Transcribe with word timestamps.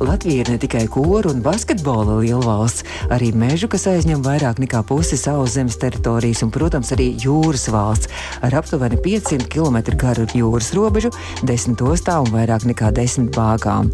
Latvija 0.00 0.40
ir 0.40 0.48
ne 0.48 0.56
tikai 0.56 0.86
koru 0.88 1.28
un 1.28 1.42
basketbola 1.44 2.14
lielvalsts, 2.22 2.86
arī 3.12 3.34
mežu, 3.36 3.68
kas 3.68 3.82
aizņem 3.90 4.22
vairāk 4.24 4.56
nekā 4.62 4.80
pusi 4.88 5.18
savas 5.20 5.52
zemes 5.58 5.76
teritorijas, 5.76 6.40
un, 6.46 6.48
protams, 6.54 6.88
arī 6.96 7.10
jūras 7.20 7.66
valsts 7.68 8.08
ar 8.40 8.56
aptuveni 8.56 8.96
500 9.04 9.44
km 9.52 9.76
garu 10.00 10.24
jūras 10.32 10.70
robežu, 10.72 11.10
10 11.44 11.84
ostām 11.84 12.24
un 12.24 12.32
vairāk 12.32 12.64
nekā 12.70 12.88
10 12.96 13.28
bāgām. 13.34 13.90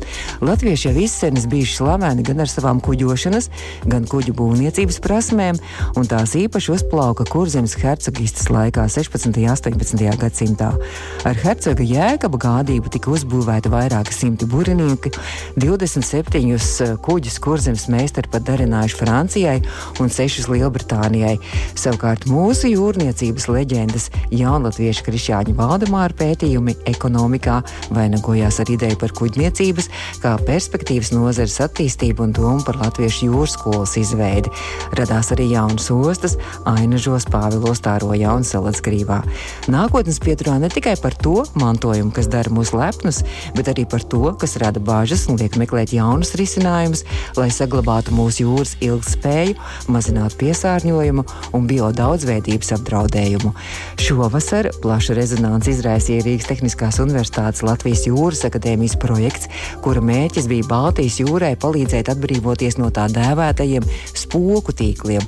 Latvieši 0.47 0.93
jau 0.93 0.95
izsenis 1.03 1.49
bijuši 1.51 1.75
slaveni 1.81 2.23
gan 2.27 2.45
ar 2.45 2.53
savām 2.55 2.79
kuģošanas, 2.87 3.51
gan 3.91 4.07
kuģu 4.07 4.37
būvniecības 4.39 5.01
prasmēm, 5.03 5.59
un 5.99 6.07
tās 6.07 6.37
īpaši 6.39 6.71
uzplauka 6.77 7.27
kurzemes 7.33 7.75
hercogistas 7.83 8.47
laikā 8.55 8.87
16. 8.95 9.33
un 9.35 9.51
18. 9.57 10.07
gadsimtā. 10.23 10.71
Ar 11.27 11.43
hercoga 11.43 11.83
jēkaba 11.83 12.43
gādību 12.47 12.95
tika 12.95 13.11
uzbūvēti 13.11 13.75
vairāki 13.75 14.15
simti 14.15 14.47
burinieki, 14.47 15.11
20 15.59 15.96
27 15.97 16.97
kuģus 17.01 17.39
kurzemes 17.41 17.87
meistari 17.89 18.29
pat 18.29 18.45
darinājuši 18.45 18.99
Francijai 18.99 19.57
un 20.03 20.11
6 20.13 20.49
Lielbritānijai. 20.53 21.37
Savukārt 21.79 22.27
mūsu 22.29 22.69
jūrniecības 22.69 23.49
leģendas 23.49 24.11
jaunatviešu 24.35 25.07
Krišjāņa 25.07 25.55
Valdemāra 25.57 26.13
pētījumi 26.19 26.77
ekonomikā 26.93 27.63
vainagojās 27.97 28.61
ar 28.61 28.73
ideju 28.75 28.99
par 29.01 29.15
kuģniecības 29.17 29.89
kā 30.21 30.35
perspektīvas 30.45 31.13
nozares 31.15 31.57
attīstību 31.65 32.27
un 32.27 32.37
domu 32.37 32.67
par 32.67 32.81
latviešu 32.83 33.31
jūras 33.31 33.57
skolas 33.57 33.97
izveidi. 34.01 34.53
Radās 34.99 35.33
arī 35.33 35.49
jaunas 35.55 35.89
ostas, 35.95 36.37
Ainažos, 36.69 37.29
Pāvilos, 37.33 37.81
Tārojā 37.85 38.37
un 38.37 38.45
Salacgrīvā. 38.45 39.23
Nākotnes 39.73 40.21
pieturā 40.21 40.59
ne 40.61 40.71
tikai 40.73 40.97
par 41.01 41.17
to 41.17 41.39
mantojumu, 41.57 42.13
kas 42.17 42.29
dara 42.33 42.53
mūs 42.53 42.75
lepnus, 42.77 43.23
bet 43.57 43.73
arī 43.73 43.87
par 43.89 44.05
to, 44.05 44.27
kas 44.37 44.59
rada 44.61 44.83
bāžas 44.83 45.27
un 45.31 45.41
liek 45.41 45.57
meklēt 45.61 45.86
meklēt 45.87 45.95
jaunus 45.95 46.35
risinājumus, 46.37 47.05
lai 47.37 47.51
saglabātu 47.51 48.13
mūsu 48.15 48.45
jūras 48.45 48.77
ilgspēju, 48.81 49.57
mazinātu 49.89 50.37
piesārņojumu 50.41 51.25
un 51.55 51.67
biodaudzveidības 51.67 52.73
apdraudējumu. 52.77 53.53
Šovasar 53.99 54.71
plašu 54.83 55.15
rezonanci 55.15 55.73
izraisīja 55.73 56.25
Rīgas 56.25 56.49
Tehniskās 56.49 56.99
Universitātes 57.01 57.63
Latvijas 57.63 58.07
Jūras 58.07 58.45
akadēmijas 58.47 58.97
projekts, 58.99 59.49
kura 59.83 60.01
mērķis 60.01 60.49
bija 60.49 60.67
Baltijas 60.69 61.21
jūrai 61.21 61.57
palīdzēt 61.57 62.11
atbrīvoties 62.11 62.79
no 62.79 62.91
tā 62.91 63.07
dēvētajiem 63.09 63.87
spoku 64.15 64.73
tīkliem. 64.73 65.23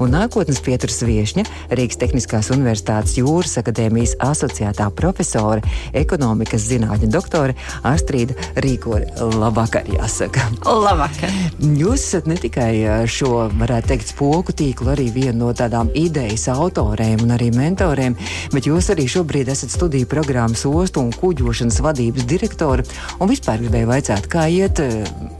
Un 0.00 0.14
nākotnes 0.14 0.62
pieturas 0.64 1.02
viesņa 1.04 1.46
Rīgas 1.74 2.00
Tehniskās 2.00 2.52
Universitātes 2.54 3.18
Jūras 3.18 3.58
akadēmijas 3.62 4.16
asociētā 4.22 4.90
profesore, 4.94 5.64
ekonomikas 5.94 6.68
zinātņu 6.70 7.10
doktore 7.12 7.58
Astrīda 7.84 8.36
Rīkore. 8.56 9.10
Labvakar! 9.34 10.03
Jāsaka. 10.04 10.44
Labvakar! 10.64 11.32
Jūs 11.60 12.02
esat 12.02 12.28
ne 12.28 12.36
tikai 12.40 13.06
šo, 13.10 13.48
varētu 13.56 13.90
teikt, 13.92 14.10
spoku 14.12 14.54
tīklu, 14.56 14.90
arī 14.92 15.08
viena 15.14 15.36
no 15.38 15.50
tādām 15.56 15.90
idejas 15.96 16.46
autoriem 16.52 17.24
un 17.24 17.34
arī 17.36 17.50
mentoriem, 17.54 18.16
bet 18.52 18.68
jūs 18.68 18.90
arī 18.94 19.06
šobrīd 19.10 19.50
esat 19.52 19.72
studiju 19.74 20.08
programmas 20.10 20.64
ostu 20.68 21.02
un 21.04 21.12
kuģošanas 21.14 21.80
vadības 21.84 22.28
direktori. 22.28 22.86
Un 23.20 23.30
vispār 23.32 23.62
gribēju 23.64 23.90
vaicāt, 23.90 24.28
kā 24.30 24.46
iet 24.52 24.82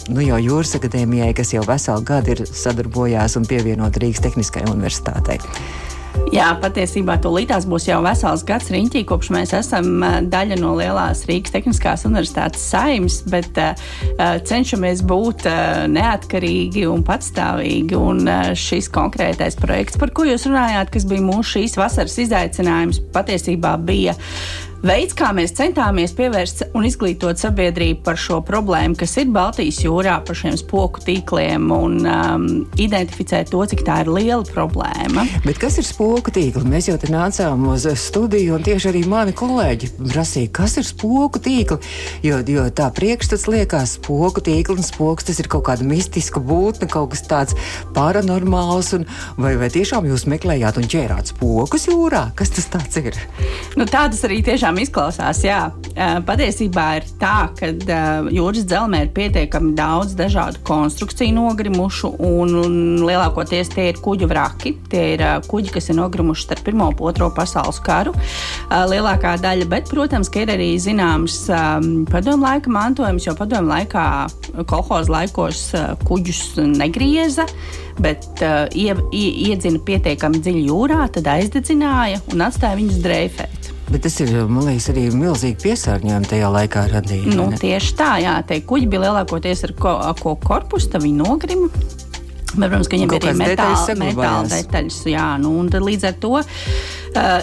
nu, 0.09 0.23
jau 0.25 0.41
Jūras 0.45 0.77
akadēmijai, 0.78 1.33
kas 1.37 1.55
jau 1.55 1.65
veselu 1.69 2.05
gadu 2.05 2.34
ir 2.34 2.45
sadarbojās 2.49 3.39
un 3.41 3.49
pievienot 3.49 4.01
Rīgas 4.01 4.25
Tehniskajai 4.25 4.73
universitātei. 4.73 5.41
Jā, 6.34 6.48
patiesībā 6.59 7.15
tūlītās 7.23 7.67
būs 7.70 7.87
jau 7.87 8.01
vesels 8.03 8.43
gads 8.47 8.70
riņķī, 8.75 9.05
kopš 9.07 9.31
mēs 9.34 9.53
esam 9.55 10.03
daļa 10.33 10.59
no 10.59 10.73
lielās 10.79 11.23
Rīgas 11.29 11.55
Tehniskās 11.55 12.06
universitātes 12.09 12.65
saimnes, 12.72 13.21
bet 13.31 13.59
uh, 13.61 13.75
cenšamies 14.49 15.05
būt 15.06 15.47
uh, 15.50 15.84
neatkarīgi 15.91 16.87
un 16.91 17.05
patstāvīgi. 17.06 17.99
Un 17.99 18.27
uh, 18.27 18.53
šis 18.59 18.91
konkrētais 18.94 19.59
projekts, 19.61 19.99
par 20.00 20.15
ko 20.16 20.27
jūs 20.27 20.49
runājāt, 20.50 20.91
kas 20.94 21.06
bija 21.11 21.22
mūsu 21.22 21.59
šīs 21.59 21.78
vasaras 21.78 22.19
izaicinājums, 22.27 23.03
patiesībā 23.15 23.77
bija 23.87 24.19
veids, 24.84 25.15
kā 25.17 25.31
mēs 25.37 25.55
centāmies 25.56 26.12
pievērst 26.17 26.62
un 26.77 26.84
izglītot 26.87 27.41
sabiedrību 27.41 28.03
par 28.05 28.19
šo 28.21 28.41
problēmu, 28.45 28.97
kas 29.00 29.17
ir 29.21 29.31
Baltijas 29.34 29.81
jūrā, 29.84 30.19
par 30.27 30.39
šiem 30.39 30.56
spoku 30.61 31.03
tīkliem 31.05 31.71
un 31.75 31.97
um, 32.05 32.47
identificēt 32.81 33.50
to, 33.53 33.62
cik 33.71 33.84
tā 33.87 34.03
ir 34.05 34.11
liela 34.12 34.44
problēma. 34.47 35.27
Bet 35.47 35.61
kas 35.62 35.78
ir 35.81 35.89
spoku 35.89 36.33
tīkli? 36.34 36.65
Mēs 36.69 36.91
jau 36.91 36.97
te 37.00 37.11
nācām 37.12 37.67
uz 37.73 37.87
studiju, 38.05 38.59
un 38.59 38.67
tieši 38.67 38.91
arī 38.93 39.05
mani 39.09 39.34
kolēģi 39.37 39.91
prasīja, 40.00 40.53
kas 40.61 40.77
ir 40.81 40.89
spoku 40.89 41.41
tīkli. 41.43 41.81
Jo, 42.27 42.41
jo 42.44 42.67
tā 42.75 42.91
priekšstats 42.94 43.49
liekas, 43.50 43.97
spoku 43.99 44.44
tīkli 44.44 44.78
un 44.78 44.87
spoks 44.87 45.31
tas 45.31 45.41
ir 45.41 45.49
kaut 45.53 45.67
kāda 45.69 45.87
mistiska 45.89 46.43
būtne, 46.44 46.89
kaut 46.91 47.12
kas 47.15 47.25
tāds 47.31 47.59
paranormāls. 47.97 48.93
Un, 48.99 49.09
vai, 49.41 49.55
vai 49.61 49.71
tiešām 49.73 50.09
jūs 50.11 50.27
meklējāt 50.31 50.81
un 50.81 50.89
ķērāt 50.93 51.33
spokus 51.34 51.89
jūrā? 51.91 52.27
Kas 52.37 52.53
tas 52.55 52.69
ir? 53.00 53.17
Nu, 53.78 53.87
tā 53.89 54.06
tas 54.12 54.25
arī 54.27 54.41
tiešām 54.44 54.74
tiešām 54.75 54.83
izklausās, 54.83 55.43
jā. 55.45 55.71
Patiesībā 56.27 56.85
ir 56.99 57.05
tā, 57.21 57.51
ka 57.55 57.71
jūras 58.33 58.67
dzelzmē 58.67 59.05
ir 59.05 59.12
pietiekami 59.15 59.75
daudz 59.77 60.15
dažādu 60.19 60.59
konstrukciju 60.67 61.35
nogrimušu, 61.35 62.17
un, 62.19 62.55
un 62.65 62.75
lielākoties 63.05 63.71
tie 63.75 63.91
ir 63.93 64.01
kuģu 64.03 64.29
vraki. 64.29 64.75
Tie 64.91 65.15
ir 65.15 65.23
kuģi, 65.47 65.73
kas 65.75 65.91
ir 65.91 65.99
nogrimuši 65.99 66.47
starp 66.47 66.65
Pirmo 66.65 66.89
un 66.91 66.99
Otro 67.05 67.31
pasaules 67.35 67.79
karu. 67.85 68.15
Lielākā 68.71 69.37
daļa, 69.43 69.69
bet, 69.71 69.89
protams, 69.91 70.31
ir 70.35 70.51
arī 70.51 70.75
zināms 70.81 71.45
padomu 72.11 72.49
laika 72.49 72.71
mantojums, 72.73 73.27
jo 73.29 73.37
padomu 73.39 73.71
laikā 73.71 74.06
kolhoza 74.67 75.12
laikos 75.12 75.71
kuģus 76.09 76.56
negrieza 76.75 77.47
bet 77.95 78.27
uh, 78.43 78.65
ie, 78.75 78.91
ie, 79.15 79.29
iedzina 79.51 79.79
pietiekami 79.87 80.41
dziļi 80.43 80.65
jūrā, 80.67 81.05
tad 81.15 81.29
aizdedzināja 81.31 82.25
un 82.35 82.43
atstāja 82.43 82.81
viņus 82.81 82.99
dreifēt. 83.05 83.63
Bet 83.91 84.06
tas 84.06 84.15
ir, 84.25 84.31
man 84.49 84.65
liekas, 84.65 84.87
arī 84.95 85.05
milzīgi 85.12 85.59
piesārņojumi 85.61 86.28
tajā 86.31 86.49
laikā 86.55 86.87
radīja. 86.89 87.34
Nu, 87.37 87.50
tieši 87.61 87.93
tā, 87.99 88.15
jā, 88.22 88.39
tie 88.49 88.62
kuģi 88.65 88.89
bija 88.89 89.11
lielākoties 89.11 89.67
ar 89.69 89.75
ko, 89.77 89.93
ko 90.22 90.33
korpusu, 90.41 90.89
tā 90.95 91.03
viņi 91.03 91.19
nogrima. 91.21 91.69
Bet, 92.55 92.71
protams, 92.71 92.89
ka 92.89 92.97
viņiem 92.97 93.12
ir 93.12 93.27
arī 93.27 93.34
metāla, 93.43 93.97
metāla 94.00 94.49
detaļas. 94.49 95.00
Jā, 95.11 95.27
nu, 95.43 95.53
un 95.61 95.69
līdz 95.69 96.06
ar 96.09 96.17
to 96.23 96.33
uh, 96.39 96.47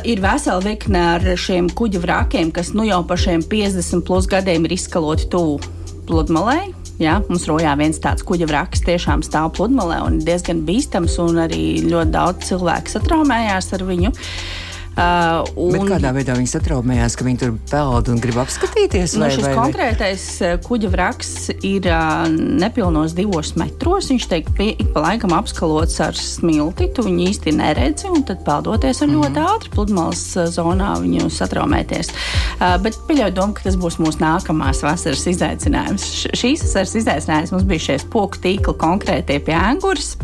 ir 0.08 0.24
vesela 0.24 0.64
virkne 0.64 1.04
ar 1.18 1.28
šiem 1.46 1.70
kuģu 1.78 2.02
vrakiem, 2.02 2.50
kas 2.56 2.72
nu 2.74 2.88
jau 2.88 3.04
par 3.06 3.22
šiem 3.22 3.44
50 3.52 4.06
plus 4.08 4.30
gadiem 4.32 4.66
ir 4.66 4.76
izskaloti 4.80 5.30
tuvu 5.30 5.60
pludmalei. 6.10 6.72
Jā, 7.02 7.20
mums 7.28 7.46
rojā 7.50 7.76
viens 7.80 7.98
tāds 8.02 8.26
kuģa 8.26 8.50
vraks 8.50 8.84
tiešām 8.86 9.22
stāv 9.26 9.54
pludmalē 9.58 10.02
un 10.06 10.20
ir 10.20 10.26
diezgan 10.26 10.66
bīstams, 10.66 11.20
un 11.22 11.44
arī 11.46 11.64
ļoti 11.86 12.14
daudz 12.14 12.50
cilvēku 12.50 12.94
satraumējās 12.94 13.72
ar 13.78 13.86
viņu. 13.90 14.14
Uh, 14.14 14.68
Uh, 14.92 15.46
un... 15.56 15.72
Bet 15.72 15.86
kādā 15.88 16.10
veidā 16.12 16.34
viņi 16.36 16.50
satraumējās, 16.52 17.14
ka 17.16 17.24
viņi 17.24 17.40
tur 17.40 17.54
peld 17.72 18.10
un 18.12 18.18
grib 18.20 18.36
apskatīties? 18.42 19.14
Nu, 19.16 19.24
vai, 19.24 19.30
šis 19.32 19.46
vai, 19.46 19.52
konkrētais 19.56 20.26
vai? 20.44 20.50
kuģa 20.66 20.90
vraks 20.92 21.30
ir 21.64 21.88
uh, 21.88 22.26
nepilnos 22.28 23.16
divos 23.16 23.54
metros. 23.56 24.10
Viņš 24.12 24.28
tiek 24.34 24.50
pie, 24.58 24.74
pa 24.92 25.06
laikam 25.06 25.32
apskalots 25.38 25.96
ar 26.04 26.18
smilti. 26.20 26.90
Tu 26.92 27.06
viņu 27.06 27.24
īsti 27.30 27.54
neredzi, 27.56 28.10
un 28.12 28.26
tad 28.28 28.44
peldoties 28.44 29.00
ar 29.00 29.08
mm 29.08 29.14
-hmm. 29.14 29.22
ļoti 29.24 29.40
mhm. 29.40 29.54
ātri 29.54 29.72
pludmales 29.78 30.26
zonā 30.58 30.92
viņu 31.00 31.32
satraumēties. 31.32 32.12
Uh, 32.60 32.76
bet 32.84 33.00
pieļauju 33.08 33.36
domu, 33.40 33.56
ka 33.56 33.64
tas 33.70 33.80
būs 33.80 33.96
mūsu 34.04 34.20
nākamās 34.20 34.84
vasaras 34.84 35.24
izaicinājums. 35.24 36.10
Š 36.20 36.36
šīs 36.42 36.68
vasaras 36.68 36.96
izaicinājums 37.00 37.56
mums 37.56 37.64
bija 37.64 37.88
šie 37.88 37.98
spoku 38.04 38.44
tīkli 38.44 38.76
konkrētie 38.76 39.40
pie 39.40 39.56
ānguras. 39.56 40.18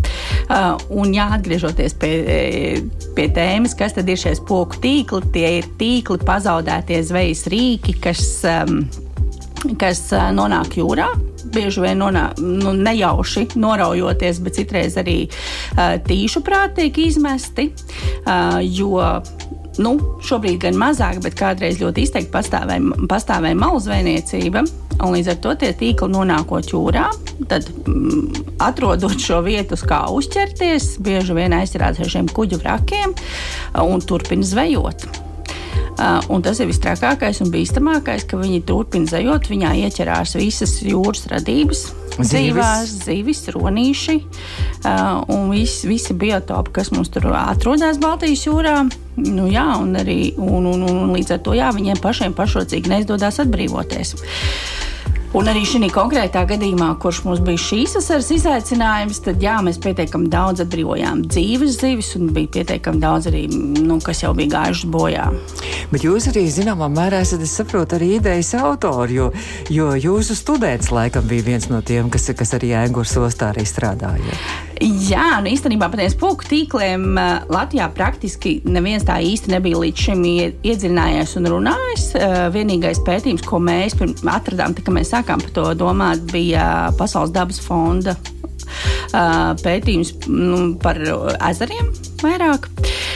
Uh, 0.51 0.75
un 0.89 1.15
jāatgriežoties 1.15 1.95
pie, 1.95 2.83
pie 3.15 3.31
tēmas, 3.31 3.75
kas 3.77 3.95
tad 3.95 4.09
ir 4.09 4.19
šie 4.19 4.35
spoku 4.35 4.56
koku 4.57 4.81
tīkli. 4.81 5.31
Tie 5.33 5.49
ir 5.59 5.69
tīkli 5.79 6.19
pazaudētie 6.25 7.01
zvejas 7.05 7.45
rīki, 7.51 7.97
kas, 8.01 8.23
um, 8.49 8.85
kas 9.79 10.07
uh, 10.15 10.29
nonāk 10.35 10.79
jūrā. 10.79 11.11
Bieži 11.53 11.79
vien 11.85 12.01
nonāk, 12.01 12.41
nu, 12.43 12.73
nejauši 12.75 13.45
noraujoties, 13.55 14.41
bet 14.43 14.57
citreiz 14.57 14.97
arī 14.99 15.19
uh, 15.29 15.95
tīšu 16.03 16.43
prātīgi 16.45 16.75
tiek 16.97 17.03
izmesti. 17.07 17.69
Uh, 18.25 18.59
jo 18.63 18.99
nu, 19.81 19.93
šobrīd 20.25 20.59
gan 20.65 20.77
mazāk, 20.79 21.21
bet 21.23 21.37
kādreiz 21.37 21.79
ļoti 21.81 22.07
izteikti 22.07 22.33
pastāvēja, 22.33 23.57
malu 23.57 23.81
zvejniecība. 23.83 24.65
Un 24.97 25.13
līdz 25.13 25.29
ar 25.33 25.37
to 25.43 25.53
tie 25.61 25.69
tīkli 25.77 26.09
nonākot 26.09 26.71
jūrā, 26.73 27.05
tad 27.49 27.67
mm, 27.85 28.57
atrodot 28.65 29.17
šo 29.21 29.43
vietu, 29.45 29.77
kā 29.87 30.07
uzķerties, 30.13 30.95
bieži 31.05 31.37
vien 31.37 31.53
aizsarās 31.57 32.01
ar 32.01 32.09
šiem 32.09 32.31
kuģu 32.33 32.61
vrakiem 32.63 33.13
un 33.85 34.01
turpina 34.01 34.45
zvejot. 34.47 35.07
Uh, 35.97 36.21
un 36.29 36.43
tas 36.45 36.59
ir 36.61 36.67
visstrakākais 36.69 37.39
un 37.41 37.49
bīstamākais, 37.49 38.27
ka 38.29 38.37
viņi 38.37 38.59
turpina 38.69 39.09
zajot, 39.09 39.47
viņā 39.49 39.71
ieķerās 39.81 40.35
visas 40.37 40.75
jūras 40.85 41.25
radības. 41.31 41.87
dzīvās 42.17 42.91
zivis, 43.05 43.43
ronīši 43.53 44.15
uh, 44.17 45.23
un 45.33 45.49
vis, 45.53 45.79
visi 45.89 46.13
biotopi, 46.17 46.73
kas 46.73 46.91
mums 46.93 47.09
tur 47.13 47.29
atrodas 47.33 47.97
Baltijas 48.01 48.45
jūrā. 48.45 48.75
Nu, 49.17 49.47
jā, 49.49 49.65
un, 49.81 49.95
arī, 49.97 50.35
un, 50.37 50.65
un, 50.69 50.85
un, 50.85 51.01
un 51.05 51.13
līdz 51.17 51.33
ar 51.33 51.41
to 51.45 51.57
jā, 51.57 51.71
viņiem 51.73 52.01
pašiem 52.01 52.37
pašrocīgi 52.37 52.93
neizdodas 52.93 53.41
atbrīvoties. 53.41 54.13
Un 55.35 55.49
arī 55.51 55.65
šī 55.67 55.89
konkrētā 55.91 56.45
gadījumā, 56.47 56.93
kurš 57.03 57.19
mums 57.25 57.41
bija 57.43 57.59
šīs 57.59 57.97
vasaras 57.97 58.29
izaicinājums, 58.31 59.19
tad 59.25 59.41
jā, 59.43 59.57
mēs 59.65 59.79
pietiekami 59.83 60.29
daudz 60.31 60.63
atbrīvojām 60.63 61.25
dzīves 61.27 61.79
zivis, 61.81 62.13
un 62.15 62.29
bija 62.35 62.53
pietiekami 62.55 63.01
daudz 63.03 63.27
arī, 63.31 63.43
nu, 63.51 63.99
kas 64.03 64.23
jau 64.23 64.31
bija 64.37 64.53
gājušas 64.55 64.93
bojā. 64.93 65.27
Bet 65.91 66.07
jūs 66.07 66.29
arī 66.31 66.45
zināmā 66.53 66.87
mērā 66.93 67.19
esat, 67.25 67.43
es 67.43 67.57
saprotu, 67.59 67.99
arī 67.99 68.13
idejas 68.21 68.53
autori, 68.55 69.19
jo, 69.19 69.27
jo 69.73 69.91
jūsu 69.99 70.37
students 70.39 70.93
laikam 70.95 71.27
bija 71.27 71.49
viens 71.51 71.67
no 71.67 71.83
tiem, 71.83 72.07
kas, 72.13 72.31
kas 72.31 72.55
arī 72.55 72.71
Ēngurs 72.85 73.17
ostā 73.19 73.51
arī 73.51 73.67
strādāja. 73.67 74.39
Jā, 74.81 75.39
nu 75.41 75.49
īstenībā 75.49 75.87
pateicis 75.89 76.17
puku 76.19 76.45
tīkliem 76.45 77.17
Latvijā 77.49 77.87
praktiski 77.95 78.57
neviens 78.67 79.05
tā 79.07 79.17
īsti 79.25 79.53
nebija 79.55 79.79
līdz 79.81 80.03
šim 80.07 80.23
iedziļinājies 80.27 81.33
un 81.39 81.49
runājis. 81.53 82.07
Vienīgais 82.53 83.01
pētījums, 83.07 83.45
ko 83.47 83.61
mēs 83.63 83.97
atradām, 83.97 84.77
kad 84.77 84.93
mēs 84.93 85.13
sākām 85.15 85.41
par 85.41 85.53
to 85.55 85.67
domāt, 85.79 86.25
bija 86.29 86.91
Pasaules 86.99 87.33
dabas 87.33 87.61
fonda 87.63 88.17
pētījums 89.63 90.13
nu, 90.27 90.75
par 90.83 90.99
ezeriem 91.49 91.93
vairāk. 92.21 92.67
Uh, 92.67 93.06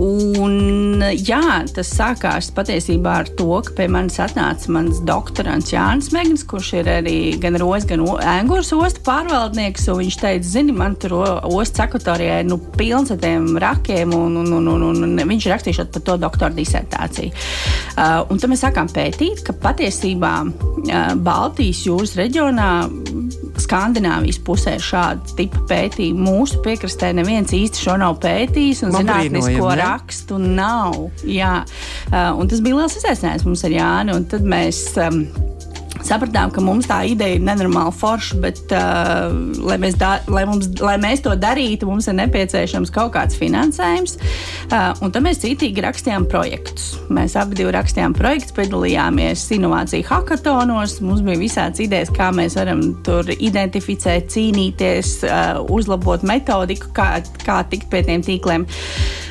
un, 0.00 1.02
jā, 1.16 1.42
tas 1.74 1.90
sākās 1.92 2.50
patiesībā 2.56 3.14
ar 3.22 3.30
to, 3.38 3.48
ka 3.66 3.74
pie 3.78 3.86
manis 3.92 4.18
atnāca 4.22 4.72
mans 4.74 5.00
doktorants 5.06 5.72
Jānis 5.72 6.10
Megnis, 6.14 6.44
kurš 6.48 6.72
ir 6.80 6.90
arī 6.98 7.16
gan 7.42 7.58
Rojas, 7.60 7.86
gan 7.88 8.04
Angūras 8.04 8.72
ostu 8.76 9.02
pārvaldnieks. 9.06 9.88
Viņš 9.96 10.18
teica, 10.22 10.46
zini, 10.46 10.74
man 10.76 10.96
tur 11.00 11.16
ostas 11.20 11.86
akvatorijā 11.86 12.40
ir 12.42 12.50
nu, 12.50 12.58
pilns 12.76 13.12
ar 13.14 13.20
tiem 13.22 13.48
rakiem, 13.62 14.14
un, 14.16 14.38
un, 14.42 14.52
un, 14.58 14.70
un, 14.90 15.02
un 15.06 15.24
viņš 15.32 15.48
rakstīšot 15.52 15.92
par 15.94 16.06
to 16.06 16.18
doktora 16.26 16.52
disertāciju. 16.56 17.32
Uh, 17.96 18.22
un 18.30 18.40
tad 18.40 18.52
mēs 18.52 18.64
sākām 18.66 18.90
pētīt, 18.92 19.44
ka 19.46 19.56
patiesībā 19.62 20.34
uh, 20.46 21.12
Baltijas 21.26 21.84
jūras 21.88 22.16
reģionā 22.18 22.70
Skandināvijas 23.62 24.38
pusē 24.46 24.76
šāda 24.82 25.36
tipa 25.38 25.62
pētījuma. 25.70 26.26
Mūsu 26.26 26.60
piekrastē 26.64 27.12
neviens 27.16 27.54
īsti 27.56 27.86
šo 27.86 27.96
nav 28.02 28.18
pētījis, 28.24 28.84
un 28.86 28.96
zinātnisko 28.96 29.72
rakstu 29.80 30.40
nav. 30.42 30.98
Jā, 31.24 31.58
uh, 32.10 32.30
un 32.36 32.50
tas 32.52 32.62
bija 32.64 32.82
liels 32.82 32.98
izaicinājums 33.00 33.46
mums 33.48 33.66
ar 33.66 33.76
Jāni. 33.76 34.18
Tad 34.30 34.46
mēs 34.48 34.82
um, 35.02 35.24
sapratām, 36.08 36.52
ka 36.54 36.62
mums 36.64 36.88
tā 36.88 37.00
ideja 37.08 37.36
ir 37.36 37.44
nenormāli 37.44 37.92
forša, 37.96 38.38
bet, 38.42 38.62
uh, 38.74 39.32
lai, 39.66 39.78
mēs 39.82 39.98
da, 40.00 40.16
lai, 40.32 40.44
mums, 40.48 40.68
lai 40.82 40.96
mēs 41.02 41.22
to 41.24 41.34
darītu, 41.38 41.88
mums 41.88 42.08
ir 42.10 42.16
nepieciešams 42.20 42.92
kaut 42.94 43.14
kāds 43.16 43.38
finansējums. 43.38 44.16
Uh, 44.66 44.92
un 45.04 45.14
tad 45.14 45.24
mēs 45.26 45.42
citīgi 45.44 45.84
rakstījām 45.84 46.28
projektus. 46.30 46.94
Mēs 47.12 47.36
abi 47.38 47.66
rakstījām 47.76 48.16
projektus, 48.16 48.54
piedalījāmies 48.56 49.44
inovāciju 49.56 50.06
hackatonos. 50.08 50.98
Mums 51.04 51.24
bija 51.26 51.40
visādas 51.40 51.82
idejas, 51.84 52.12
kā 52.14 52.30
mēs 52.34 52.58
varam 52.58 52.82
tur 53.06 53.30
identificēt, 53.36 54.30
cīnīties, 54.34 55.16
uh, 55.26 55.62
uzlabot 55.72 56.26
metodiku, 56.26 56.92
kā, 56.96 57.10
kā 57.44 57.62
tikt 57.70 57.90
pie 57.92 58.04
tiem 58.06 58.24
tīkliem. 58.26 58.66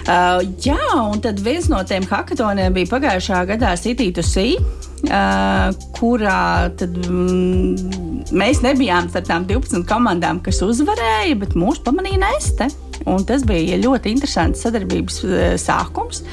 Uh, 0.06 0.42
jā, 0.62 0.80
un 1.02 1.22
tad 1.24 1.40
viens 1.42 1.70
no 1.72 1.80
tiem 1.88 2.06
hackatoniem 2.10 2.76
bija 2.76 2.92
pagājušā 2.92 3.46
gadā 3.50 3.74
City 3.80 4.12
to 4.14 4.26
Sea. 4.26 4.60
Uh, 5.06 5.70
kurā 5.94 6.72
tad, 6.80 6.96
mm, 7.06 8.32
mēs 8.34 8.64
nebijām 8.66 9.10
starp 9.12 9.28
tām 9.30 9.46
12 9.50 9.86
komandām, 9.90 10.42
kas 10.46 10.64
uzvarēja, 10.66 11.38
bet 11.44 11.54
mūsu 11.60 11.84
pamanīja 11.86 12.24
Neste. 12.24 12.72
Un 13.06 13.26
tas 13.28 13.44
bija 13.46 13.78
ļoti 13.82 14.12
interesants 14.16 14.64
sadarbības 14.66 15.20
uh, 15.26 15.36
sākums, 15.62 16.24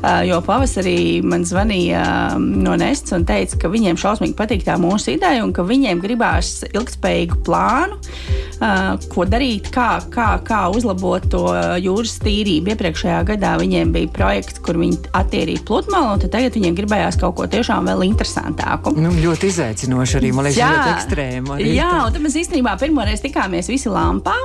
uh, 0.00 0.22
jo 0.26 0.40
pavasarī 0.46 1.22
man 1.26 1.46
zvanīja 1.46 2.02
um, 2.36 2.48
no 2.64 2.74
Nestas 2.78 3.14
un 3.16 3.26
teica, 3.28 3.60
ka 3.62 3.70
viņiem 3.72 3.98
šausmīgi 4.00 4.36
patīk 4.38 4.66
tā 4.66 4.74
mūsu 4.80 5.14
ideja 5.14 5.44
un 5.44 5.54
ka 5.56 5.64
viņiem 5.66 6.02
gribās 6.02 6.60
ilgspējīgu 6.72 7.38
plānu, 7.46 7.98
uh, 8.00 8.96
ko 9.12 9.26
darīt, 9.28 9.70
kā, 9.74 9.88
kā, 10.12 10.28
kā 10.46 10.64
uzlabot 10.74 11.28
to 11.30 11.44
jūras 11.82 12.18
tīrību. 12.24 12.74
Iepriekšējā 12.74 13.22
gadā 13.30 13.54
viņiem 13.62 13.94
bija 13.94 14.12
projekts, 14.18 14.60
kur 14.66 14.80
viņi 14.82 15.12
attīrīja 15.16 15.64
pludmali, 15.68 16.16
un 16.16 16.26
tagad 16.26 16.58
viņiem 16.58 16.76
gribējās 16.78 17.20
kaut 17.22 17.38
ko 17.38 17.48
tiešām 17.50 17.86
vēl 17.90 18.06
interesantāku. 18.10 18.96
Nu, 18.98 19.14
ļoti 19.14 19.52
izaicinoši 19.52 20.20
arī, 20.20 20.32
man 20.34 20.48
liekas, 20.48 20.60
jā, 20.60 20.70
ļoti 20.74 20.94
ekstrēma. 20.96 21.60
Jā, 21.62 21.92
un 22.04 22.14
tad 22.14 22.24
mēs 22.24 22.40
īstenībā 22.42 22.76
pirmoreiz 22.82 23.22
tikāmies 23.24 23.70
visi 23.70 23.92
lampā. 23.92 24.36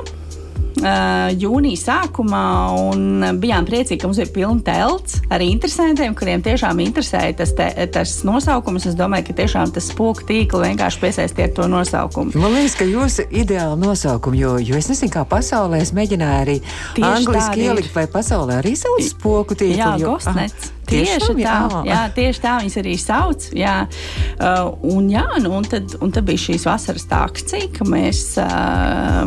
Uh, 0.72 1.28
jūnija 1.36 1.78
sākumā 1.78 2.46
un 2.88 3.26
bijām 3.42 3.66
priecīgi, 3.68 4.00
ka 4.00 4.08
mums 4.08 4.18
ir 4.22 4.30
pilna 4.34 4.64
telts 4.64 5.18
ar 5.32 5.44
interesantiem, 5.44 6.14
kuriem 6.16 6.42
tiešām 6.42 6.80
interesēja 6.82 7.36
tas, 7.42 7.52
te, 7.58 7.68
tas 7.92 8.14
nosaukums. 8.26 8.88
Es 8.88 8.96
domāju, 8.98 9.28
ka 9.28 9.36
tiešām 9.42 9.74
tas 9.74 9.90
spoku 9.92 10.24
tīkls 10.28 10.64
vienkārši 10.64 11.02
piesaistīja 11.04 11.52
to 11.58 11.68
nosaukumu. 11.70 12.34
Man 12.40 12.56
liekas, 12.56 12.78
ka 12.80 12.88
jūs 12.88 13.20
ideāli 13.28 13.78
nosaukumu, 13.84 14.38
jo, 14.40 14.56
jo 14.64 14.80
es 14.80 14.88
nezinu, 14.90 15.12
kā 15.12 15.26
pasaulē 15.28 15.82
es 15.84 15.92
mēģināju 15.96 16.38
arī 16.40 16.58
Tieši 16.96 17.08
angliski 17.10 17.66
ielikt, 17.68 17.92
vai 17.94 18.08
pasaulē 18.10 18.62
arī 18.62 18.74
sauc 18.80 19.04
spoku 19.12 19.58
tīklu. 19.58 19.78
Jā, 19.78 19.94
jo, 20.00 20.16
Gostnets. 20.16 20.72
Tieši, 20.72 20.81
tieši 20.92 21.36
tā, 21.40 21.56
jā. 21.72 21.82
jā, 21.88 22.00
tieši 22.16 22.42
tā 22.44 22.56
viņas 22.60 22.78
arī 22.82 22.94
sauc. 23.00 23.48
Jā. 23.56 23.76
Uh, 24.36 24.72
un, 24.94 25.10
jā, 25.12 25.26
nu, 25.42 25.54
un, 25.58 25.66
tad, 25.68 25.96
un 26.02 26.12
tad 26.14 26.28
bija 26.28 26.46
šīs 26.48 26.66
vasaras 26.68 27.08
akcija, 27.12 27.70
ka 27.76 27.86
mēs 27.88 28.24
uh, 28.42 29.26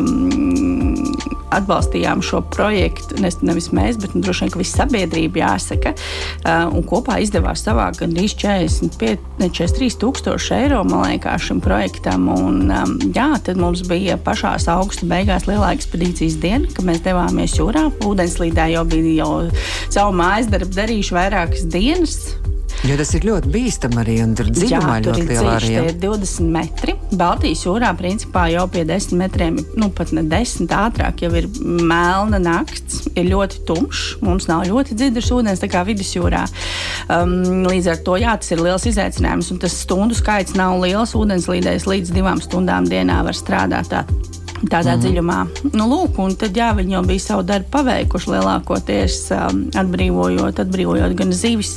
atbalstījām 1.56 2.22
šo 2.24 2.42
projektu. 2.54 3.20
Ne, 3.22 3.30
nevis 3.46 3.70
mēs, 3.74 3.98
bet 4.02 4.14
nu, 4.16 4.22
droši 4.24 4.46
vien 4.46 4.58
visa 4.60 4.82
sabiedrība 4.82 5.42
jāsaka. 5.42 5.94
Uh, 6.42 6.66
un 6.76 6.86
kopā 6.86 7.18
izdevās 7.24 7.64
savākt 7.66 8.02
gandrīz 8.02 8.36
45, 8.38 9.22
ne, 9.40 9.50
43 9.50 9.98
tūkstoši 10.02 10.54
eiro 10.60 10.82
liekas, 10.86 11.46
šim 11.46 11.60
projektam. 11.64 12.28
Un, 12.32 12.62
um, 12.70 12.96
jā, 13.14 13.28
tad 13.46 13.60
mums 13.60 13.84
bija 13.88 14.18
pašā 14.20 14.56
augusta 14.72 15.06
beigās 15.08 15.46
lielā 15.48 15.72
ekspedīcijas 15.76 16.38
diena, 16.42 16.70
kad 16.74 16.86
mēs 16.88 17.02
devāmies 17.04 17.56
jūrā. 17.58 17.86
Ūdenslīdē 18.06 18.68
jau 18.74 18.84
bija 18.88 19.14
jau 19.20 19.30
savu 19.92 20.14
mājas 20.16 20.50
darbu 20.52 20.76
darījuši 20.76 21.16
vairāk 21.16 21.55
vairākas 21.56 21.72
dienas. 21.72 22.36
Jo 22.84 22.94
tas 22.98 23.08
ir 23.16 23.24
ļoti 23.24 23.48
bīstami 23.50 23.96
arī 23.98 24.16
un 24.20 24.34
tur 24.36 24.50
dziļumā 24.52 24.98
ļoti 25.06 25.22
lielā 25.26 25.54
arī. 25.56 25.70
Tie 25.72 25.84
ir 25.88 25.96
20 26.02 26.50
metri. 26.52 26.94
Baltijas 27.16 27.64
jūrā 27.64 27.88
principā 27.96 28.44
jau 28.52 28.66
pie 28.68 28.84
10 28.84 29.16
metriem, 29.16 29.56
nu 29.80 29.88
pat 29.90 30.12
ne 30.12 30.22
10 30.22 30.68
ātrāk 30.76 31.24
jau 31.24 31.32
ir 31.40 31.48
melna 31.64 32.38
nakts, 32.38 33.08
ir 33.16 33.30
ļoti 33.32 33.64
tumšs, 33.66 34.20
mums 34.20 34.46
nav 34.50 34.66
ļoti 34.68 34.94
dziļš 35.00 35.32
ūdens 35.38 35.64
tā 35.64 35.70
kā 35.72 35.86
vidusjūrā. 35.88 36.44
Um, 37.08 37.64
līdz 37.64 37.90
ar 37.94 38.02
to 38.06 38.20
jā, 38.20 38.36
tas 38.36 38.52
ir 38.52 38.62
liels 38.62 38.86
izaicinājums 38.92 39.50
un 39.54 39.62
tas 39.64 39.80
stundu 39.82 40.18
skaits 40.18 40.54
nav 40.58 40.76
liels. 40.84 41.16
Ūdenslīdējs 41.16 41.88
līdz 41.88 42.12
divām 42.12 42.44
stundām 42.44 42.86
dienā 42.92 43.22
var 43.24 43.34
strādāt. 43.34 43.88
Tā 43.90 44.04
tādā 44.64 44.96
mm. 44.96 45.02
dziļumā. 45.02 45.38
Nu, 45.74 45.88
lūk, 45.90 46.20
un 46.22 46.36
tad 46.38 46.56
jā, 46.56 46.70
viņi 46.76 46.96
jau 46.96 47.04
bija 47.08 47.24
savu 47.26 47.44
darbu 47.48 47.72
paveikuši 47.74 48.32
lielākoties 48.34 49.20
um, 49.36 49.66
atbrīvojot, 49.82 50.64
atbrīvojot 50.64 51.16
gan 51.18 51.36
zivis. 51.36 51.76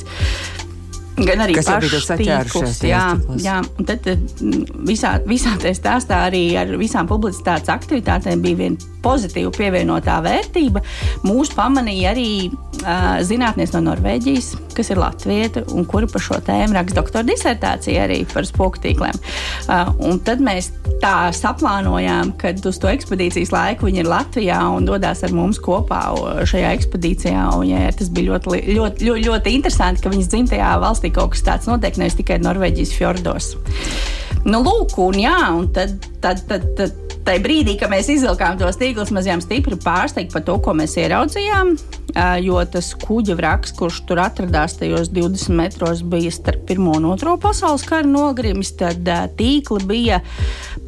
Gan 1.20 1.42
arī 1.44 1.58
pašus 1.60 2.06
tīklus. 2.16 2.78
Jā, 2.86 3.02
jā, 3.42 3.58
un 3.76 3.88
tad 3.88 4.06
visā, 4.88 5.18
visā 5.28 5.52
tajā 5.60 5.76
stāstā 5.76 6.22
arī 6.30 6.44
ar 6.56 6.72
visām 6.80 7.10
publicitātes 7.10 7.72
aktivitātēm 7.72 8.40
bija 8.44 8.60
viena 8.62 8.90
pozitīva 9.04 9.52
pievienotā 9.54 10.18
vērtība. 10.24 10.82
Mūs 11.26 11.52
pamanīja 11.56 12.12
arī 12.14 12.30
uh, 12.50 13.20
zinātnieks 13.26 13.74
no 13.76 13.84
Norvēģijas, 13.90 14.52
kas 14.76 14.92
ir 14.92 15.00
latvieta 15.00 15.64
un 15.74 15.86
kura 15.88 16.08
par 16.10 16.24
šo 16.24 16.40
tēmu 16.44 16.76
raksta 16.76 17.00
doktora 17.00 17.26
disertāciju 17.28 18.02
arī 18.04 18.20
par 18.30 18.48
spoku 18.48 18.82
tīkliem. 18.84 19.16
Uh, 19.66 20.16
tad 20.26 20.42
mēs 20.44 20.70
tā 21.02 21.30
saplānojām, 21.36 22.34
ka 22.40 22.54
uz 22.68 22.80
to 22.80 22.90
ekspedīcijas 22.92 23.52
laiku 23.54 23.88
viņi 23.88 24.04
ir 24.04 24.10
Latvijā 24.10 24.60
un 24.74 24.88
dodas 24.88 25.24
ar 25.26 25.34
mums 25.36 25.60
kopā 25.62 26.02
šajā 26.48 26.72
ekspedīcijā. 26.78 27.46
Un, 27.56 27.68
jā, 27.70 27.84
tas 27.96 28.12
bija 28.12 28.34
ļoti, 28.34 28.62
ļoti, 28.76 29.08
ļoti, 29.08 29.28
ļoti 29.28 29.54
interesanti, 29.58 30.04
ka 30.04 30.12
viņas 30.12 30.32
dzimtajā 30.32 30.72
valstī 30.82 31.12
kaut 31.14 31.34
kas 31.34 31.46
tāds 31.46 31.70
notiek, 31.70 31.98
nevis 32.00 32.18
tikai 32.20 32.40
Norvēģijas 32.44 32.96
fjordos. 32.96 33.54
Nu, 34.48 34.62
lūk, 34.64 34.96
un, 35.04 35.20
jā, 35.20 35.38
un 35.52 35.68
tad, 35.74 35.98
tad, 36.22 36.44
tad, 36.48 36.64
tad 36.78 37.10
tajā 37.26 37.42
brīdī, 37.44 37.76
kad 37.80 37.92
mēs 37.92 38.08
izvilkām 38.12 38.58
tos 38.60 38.78
tīklus, 38.80 39.12
mēs 39.14 39.28
bijām 39.28 39.42
stipri 39.44 39.78
pārsteigti 39.80 40.34
par 40.34 40.44
to, 40.46 40.56
ko 40.64 40.74
mēs 40.76 40.96
ieraudzījām. 41.00 41.74
Jo 42.42 42.58
tas 42.66 42.88
kuģa 42.98 43.36
vraks, 43.38 43.70
kurš 43.78 44.00
tur 44.08 44.18
atradās 44.18 44.74
tajos 44.80 45.12
20 45.14 45.54
metros, 45.54 46.00
bija 46.02 46.32
starp 46.34 46.64
Pirmo 46.66 46.96
un 46.98 47.06
Otro 47.12 47.36
pasaules 47.40 47.84
kara 47.86 48.08
nogrimis, 48.08 48.72
tad 48.80 49.06
tīkli 49.38 49.86
bija 49.86 50.18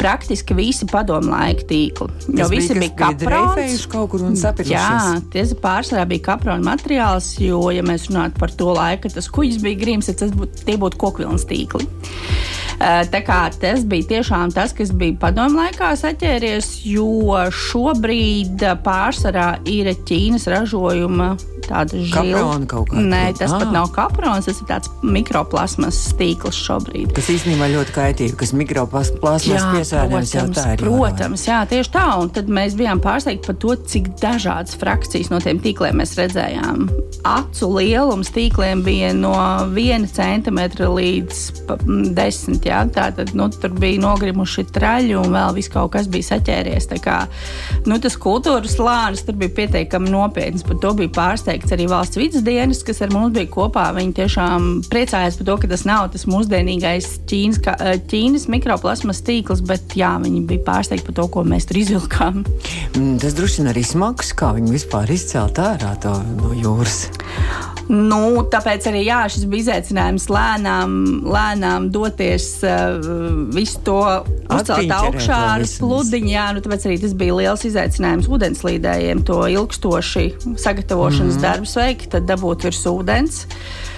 praktiski 0.01 0.57
visi 0.59 0.89
padomu 0.91 1.31
laika 1.31 1.69
tīkli. 1.69 2.09
Jo 2.27 2.41
tas 2.41 2.51
visi 2.51 2.75
bija, 2.75 2.91
kaprons. 3.05 3.87
kaut 3.93 4.11
kur 4.15 4.27
un 4.27 4.35
sapirušies. 4.41 4.75
Jā, 4.75 5.21
tie 5.31 5.47
pārsvarā 5.63 6.09
bija 6.11 6.27
kaprona 6.33 6.65
materiāls, 6.73 7.37
jo, 7.43 7.69
ja 7.71 7.87
mēs 7.87 8.09
runātu 8.11 8.43
par 8.43 8.57
to 8.59 8.73
laiku, 8.75 9.13
tas 9.13 9.31
kuģis 9.31 9.63
bija 9.63 9.79
grims, 9.85 10.11
tad 10.11 10.25
tas 10.25 10.35
būtu, 10.35 10.67
tie 10.67 10.79
būtu 10.81 10.99
kokvilnas 11.05 11.47
tīkli. 11.47 11.87
Tā 12.83 13.21
kā 13.23 13.45
tas 13.63 13.85
bija 13.87 14.09
tiešām 14.17 14.51
tas, 14.55 14.73
kas 14.75 14.91
bija 14.99 15.15
padomu 15.23 15.61
laikā 15.61 15.93
saķēries, 16.01 16.71
jo 16.91 17.39
šobrīd 17.55 18.65
pārsvarā 18.83 19.53
ir 19.71 19.93
Ķīnas 20.09 20.49
ražojuma 20.51 21.37
tāda 21.69 21.99
žila. 21.99 22.59
Nē, 22.93 23.23
tas 23.39 23.53
ah. 23.53 23.63
pat 23.63 23.73
nav 23.75 23.91
kaprons, 23.95 24.49
tas 24.49 24.61
ir 24.63 24.69
tāds 24.69 24.91
mikroplasmas 25.05 25.99
tīkls 26.19 26.59
šobrīd. 26.67 27.13
Tas 27.17 27.31
īstenībā 27.33 27.69
ļoti 27.73 27.95
kaitīgi, 27.97 28.37
kas 28.41 28.55
mikroplasmas 28.57 29.47
piesārņojums 29.47 30.35
jau 30.37 30.47
tā 30.57 30.67
ir. 30.75 30.83
Protams, 30.85 31.47
jā, 31.49 31.63
tieši 31.71 31.93
tā. 31.95 32.07
Un 32.23 32.33
tad 32.35 32.51
mēs 32.53 32.77
bijām 32.79 33.03
pārsteigti 33.03 33.49
par 33.49 33.59
to, 33.63 33.77
cik 33.93 34.13
dažādas 34.21 34.77
frakcijas 34.81 35.33
no 35.33 35.41
tiem 35.43 35.61
tīkliem 35.63 36.01
mēs 36.03 36.17
redzējām. 36.19 36.87
Acu 37.29 37.69
lielums 37.77 38.33
tīkliem 38.35 38.83
bija 38.87 39.13
no 39.17 39.35
1 39.71 40.09
cm 40.11 40.61
līdz 40.97 41.43
10. 42.17 42.61
Jā. 42.67 42.83
Tātad 42.93 43.33
nu, 43.39 43.49
tur 43.53 43.75
bija 43.79 44.01
nogrimuši 44.03 44.67
traļi 44.75 45.17
un 45.21 45.31
vēl 45.35 45.57
viss 45.57 45.73
kaut 45.73 45.93
kas 45.97 46.09
bija 46.13 46.33
saķēries. 46.33 46.91
Kā, 47.03 47.23
nu, 47.89 47.97
tas 48.03 48.19
kultūras 48.21 48.77
slānis 48.77 49.25
tur 49.27 49.39
bija 49.41 49.55
pietiekami 49.63 50.11
nopietns. 50.13 50.65
Par 50.67 50.81
to 50.83 50.93
bija 50.99 51.13
pārsteigts 51.15 51.52
arī 51.75 51.87
valsts 51.91 52.17
vidas 52.17 52.45
dienas, 52.47 52.83
kas 52.87 53.03
ar 53.05 53.13
mums 53.13 53.35
bija 53.37 53.51
kopā. 53.53 53.89
Viņi 53.97 54.15
tiešām 54.21 54.69
priecājās 54.93 55.39
par 55.39 55.49
to, 55.49 55.57
ka 55.63 55.73
tas 55.73 55.85
nav 55.89 56.09
tas 56.15 56.25
mūsdienīgais 56.31 57.09
Ķīnas, 57.31 57.61
Ķīnas 58.11 58.49
mikroplasmas 58.53 59.23
tīkls, 59.27 59.65
bet 59.67 59.97
jā, 59.99 60.15
viņi 60.23 60.45
bija 60.49 60.65
pārsteigti 60.67 61.09
par 61.11 61.19
to, 61.21 61.29
ko 61.37 61.45
mēs 61.49 61.69
tur 61.69 61.83
izvilkām. 61.83 62.43
Mm, 62.97 63.19
tas 63.23 63.37
droši 63.39 63.63
vien 63.63 63.73
arī 63.75 63.85
smags, 63.87 64.33
kā 64.37 64.55
viņi 64.57 64.79
vispār 64.79 65.13
izcelt 65.13 65.61
ārā 65.63 65.95
to 66.03 66.17
no 66.39 66.55
jūras. 66.57 67.07
Nu, 67.93 68.41
tāpēc 68.49 68.87
arī 68.89 69.03
jā, 69.05 69.21
šis 69.29 69.45
bija 69.53 69.67
izaicinājums 69.67 70.25
lēnām, 70.33 70.97
lēnām 71.29 71.91
doties 71.93 72.47
uh, 72.65 72.97
visu 73.53 73.83
to 73.85 74.01
uzcelt 74.49 74.95
augšā 74.97 75.41
ar 75.59 75.67
pludiņu. 75.67 76.33
Jā, 76.33 76.49
nu, 76.57 76.65
tāpēc 76.65 76.89
arī 76.89 76.99
tas 77.05 77.13
bija 77.21 77.37
liels 77.43 77.67
izaicinājums 77.69 78.31
ūdenslīdējiem, 78.33 79.25
to 79.29 79.43
ilgstoši 79.59 80.27
sagatavošanas 80.57 81.35
mm 81.35 81.39
-hmm. 81.39 81.47
darbus 81.47 81.77
veikt, 81.77 82.11
tad 82.17 82.29
dabūt 82.31 82.71
virs 82.71 82.87
ūdens. 82.89 83.45
Uh, 83.45 83.92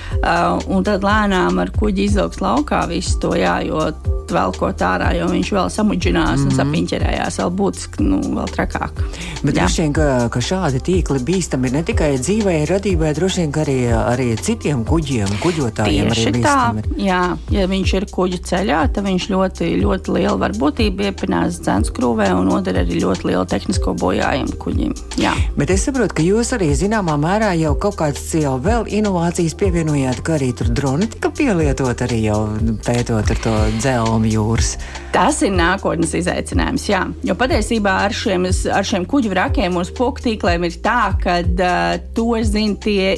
un 0.68 0.84
tad 0.86 1.04
lēnām 1.04 1.60
ar 1.62 1.72
kuģi 1.74 2.08
izvilkt 2.08 2.42
laukā 2.44 2.84
visu 2.90 3.18
to, 3.22 3.34
jā, 3.38 3.58
jo 3.66 3.88
velkot 4.32 4.82
ārā, 4.84 5.10
jo 5.18 5.28
viņš 5.28 5.50
vēl 5.52 5.70
samudžinās 5.72 6.30
mm 6.30 6.36
-hmm. 6.36 6.46
un 6.46 6.52
mhm. 6.52 6.56
sapiņķerējās 6.60 7.38
vēl 7.40 7.50
būtiski, 7.58 8.04
nu, 8.04 8.20
vēl 8.38 8.48
trakāk. 8.56 9.02
Bet 9.44 9.54
droši 9.54 9.82
vien, 9.82 9.92
ka, 9.92 10.28
ka 10.32 10.40
šādi 10.40 10.80
tīkli 10.80 11.20
bīstami 11.28 11.72
ne 11.72 11.82
tikai 11.82 12.14
dzīvē, 12.18 12.54
radībai, 12.70 13.14
droši 13.14 13.40
vien, 13.40 13.52
ka 13.52 13.64
arī, 13.64 13.78
arī 13.92 14.28
citiem 14.40 14.84
kuģiem, 14.84 15.28
kuģotājiem 15.42 16.08
Tieši 16.08 16.28
arī 16.28 16.32
bīstami. 16.38 16.82
Tā, 16.82 16.96
jā, 17.04 17.22
ja 17.50 17.66
viņš 17.66 17.94
ir 17.94 18.06
kuģa 18.10 18.38
ceļā, 18.50 18.80
tad 18.94 19.04
viņš 19.04 19.28
ļoti, 19.34 19.70
ļoti 19.82 20.16
liela 20.16 20.36
varbūtība 20.44 21.10
iepinās 21.10 21.60
dzenskrūvē 21.60 22.30
un 22.38 22.48
nodara 22.48 22.84
arī 22.84 23.00
ļoti 23.04 23.28
lielu 23.30 23.44
tehnisko 23.44 23.94
bojājumu 24.00 24.58
kuģim. 24.58 24.94
Jā. 25.20 25.34
Bet 25.56 25.70
es 25.70 25.84
saprotu, 25.84 26.14
ka 26.14 26.22
jūs 26.24 26.54
arī 26.56 26.72
zināmā 26.74 27.16
mērā 27.20 27.52
jau 27.60 27.74
kaut 27.78 27.98
kādas 28.00 28.34
jau 28.34 28.56
vēl 28.62 28.88
inovācijas 28.88 29.54
pievienojāt, 29.94 30.22
ka 30.26 30.34
arī 30.34 30.50
tur 30.56 30.70
droni 30.74 31.06
tika 31.10 31.30
pielietot 31.30 32.00
arī 32.02 32.24
jau 32.24 32.38
pētot 32.82 33.30
ar 33.30 33.38
to 33.44 33.52
dzelmu 33.78 34.26
jūras. 34.26 34.74
Tas 35.14 35.40
ir 35.46 35.54
nākotnes 35.54 36.14
izaicinājums. 36.18 36.88
Jā. 36.88 37.04
Jo 37.22 37.36
patiesībā 37.38 37.92
ar 38.08 38.12
šiem, 38.14 38.48
ar 38.74 38.84
šiem 38.84 39.06
kuģu 39.06 39.30
vrakiem 39.30 39.76
un 39.76 39.86
spoku 39.86 40.24
tīkliem 40.24 40.66
ir 40.66 40.80
tā, 40.82 41.14
ka 41.22 41.40
uh, 41.44 41.94
to 42.14 42.34
zina 42.42 42.74
tie 42.82 43.14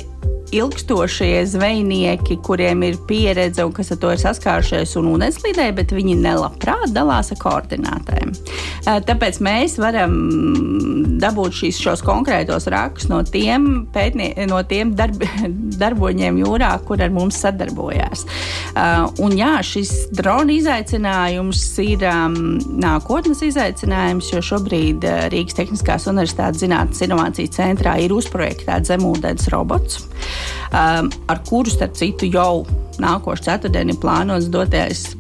ilgstošie 0.55 1.47
zvejnieki, 1.47 2.39
kuriem 2.45 2.83
ir 2.87 2.99
pieredze 3.09 3.65
un 3.65 3.73
kas 3.75 3.93
ar 3.95 4.01
to 4.03 4.13
ir 4.15 4.21
saskārušies 4.21 4.95
un 5.01 5.11
ūdenslīdē, 5.15 5.69
bet 5.77 5.95
viņi 5.95 6.17
nelabprāt 6.21 6.93
dalās 6.95 7.33
ar 7.35 7.41
koordinātēm. 7.43 8.35
Tāpēc 9.09 9.41
mēs 9.43 9.77
varam 9.83 10.15
dabūt 11.21 11.61
šīs, 11.61 11.81
šos 11.83 12.05
konkrētos 12.07 12.69
rakstus 12.73 13.11
no 13.11 13.23
tiem, 13.27 13.87
pētnie, 13.95 14.33
no 14.51 14.61
tiem 14.69 14.95
darb, 14.99 15.23
darboņiem 15.83 16.41
jūrā, 16.45 16.73
kur 16.87 17.03
ar 17.03 17.13
mums 17.15 17.41
sadarbojās. 17.43 18.27
Un 19.25 19.37
jā, 19.39 19.57
šis 19.67 19.93
drona 20.17 20.55
izaicinājums 20.57 21.65
ir 21.83 22.07
nākotnes 22.07 23.43
izaicinājums, 23.47 24.31
jo 24.35 24.45
šobrīd 24.45 25.07
Rīgas 25.33 25.59
Tehniskās 25.59 26.09
Universitātes 26.11 26.63
Zinātnes 26.63 27.03
Inovācijas 27.07 27.57
centrā 27.59 27.97
ir 28.03 28.15
uzprojektēts 28.17 28.93
zemūdens 28.93 29.51
robots 29.53 30.05
ar 30.73 31.43
kuru, 31.49 31.71
starp 31.73 31.97
citu, 31.99 32.29
jau 32.31 32.67
nākošais 33.03 33.47
ceturtdien 33.49 33.93
ir 33.93 34.01
plānots 34.01 34.51
doties 34.53 35.16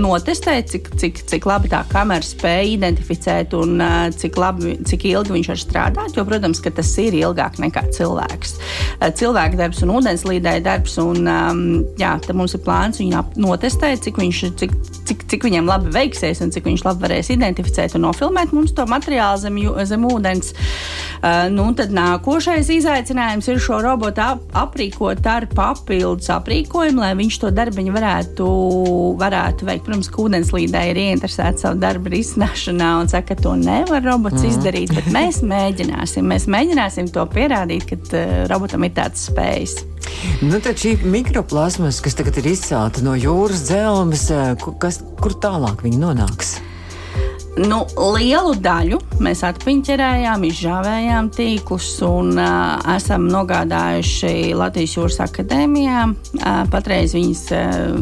notestēt, 0.00 0.70
cik, 0.72 0.90
cik, 1.00 1.20
cik 1.30 1.46
labi 1.48 1.70
tā 1.72 1.82
kamera 1.90 2.24
spēja 2.24 2.66
identificēt 2.74 3.54
un 3.56 3.80
uh, 3.80 4.08
cik, 4.14 4.38
labi, 4.40 4.76
cik 4.86 5.06
ilgi 5.10 5.34
viņš 5.34 5.50
var 5.52 5.60
strādāt. 5.62 6.16
Jo, 6.16 6.26
protams, 6.28 6.60
ka 6.64 6.72
tas 6.74 6.90
ir 7.02 7.16
ilgāk 7.16 7.60
nekā 7.62 7.86
cilvēks. 7.96 8.56
Uh, 9.00 9.08
cilvēka 9.16 9.60
darbs 9.60 9.82
un 9.86 9.94
ūdenslīdēja 9.96 10.64
darbs. 10.66 10.98
Un, 11.02 11.24
um, 11.30 11.62
jā, 12.00 12.12
mums 12.36 12.56
ir 12.56 12.62
plāns 12.66 13.00
viņu 13.00 13.22
notestēt, 13.42 14.04
cik, 14.06 14.20
viņš, 14.22 14.42
cik, 14.60 14.76
cik, 15.08 15.24
cik 15.32 15.48
viņam 15.48 15.70
labi 15.70 15.92
veiksies 15.94 16.42
un 16.44 16.52
cik 16.54 16.68
viņš 16.68 16.86
labi 16.86 17.06
varēs 17.06 17.32
identificēt 17.34 17.96
un 17.96 18.06
nofilmēt 18.06 18.54
mums 18.56 18.74
to 18.76 18.86
materiālu 18.90 19.40
zem, 19.42 19.60
zem 19.88 20.06
ūdens. 20.08 20.52
Uh, 21.16 21.46
nu, 21.52 21.68
tad 21.76 21.94
nākošais 21.96 22.68
izaicinājums 22.76 23.48
ir 23.50 23.60
šo 23.62 23.80
robotu 23.84 24.22
ap, 24.24 24.44
aprīkot 24.66 25.24
ar 25.30 25.48
papildus 25.50 26.28
aprīkojumu, 26.34 27.02
lai 27.02 27.14
viņš 27.18 27.40
to 27.42 27.52
darbiņu 27.56 27.94
varētu, 27.96 28.48
varētu 29.20 29.68
veikt 29.68 29.85
protams, 29.86 30.10
ka 30.12 30.22
ūdenslīdē 30.24 30.82
ir 30.90 31.00
ieinteresēta 31.06 31.64
savu 31.64 31.80
darbu 31.82 32.12
risināšanā 32.12 32.90
un 33.00 33.10
saka, 33.12 33.34
ka 33.34 33.46
to 33.46 33.54
nevar 33.60 34.04
robots 34.04 34.42
mm. 34.42 34.50
izdarīt, 34.52 34.94
bet 34.96 35.10
mēs 35.14 35.42
mēģināsim. 35.46 36.26
Mēs 36.26 36.48
mēģināsim 36.52 37.10
to 37.14 37.24
pierādīt, 37.32 37.88
ka 37.88 37.98
uh, 38.02 38.38
robotam 38.52 38.86
ir 38.86 38.94
tāds 38.98 39.28
spējas. 39.30 39.78
Nu, 40.44 40.60
tad 40.62 40.78
šī 40.78 40.96
mikroplasmas, 41.08 42.02
kas 42.04 42.18
tagad 42.18 42.38
ir 42.42 42.52
izcelta 42.52 43.02
no 43.06 43.16
jūras 43.18 43.66
dzelzmes, 43.66 44.28
kas, 44.82 45.02
kur 45.22 45.34
tālāk 45.42 45.82
viņi 45.86 46.02
nonāks? 46.02 46.56
Nu, 47.56 47.78
lielu 48.12 48.52
daļu 48.60 48.98
mēs 49.24 49.40
atpiņķerējām, 49.48 50.42
izžāvējām 50.44 51.30
tīklus 51.32 51.88
un 52.04 52.34
uh, 52.36 52.76
esam 52.92 53.30
nogādājuši 53.32 54.52
Latvijas 54.52 54.96
Jūras 54.98 55.16
akadēmijā. 55.24 56.02
Uh, 56.36 56.60
patreiz 56.72 57.16
viņas 57.16 57.44
uh, 57.56 57.96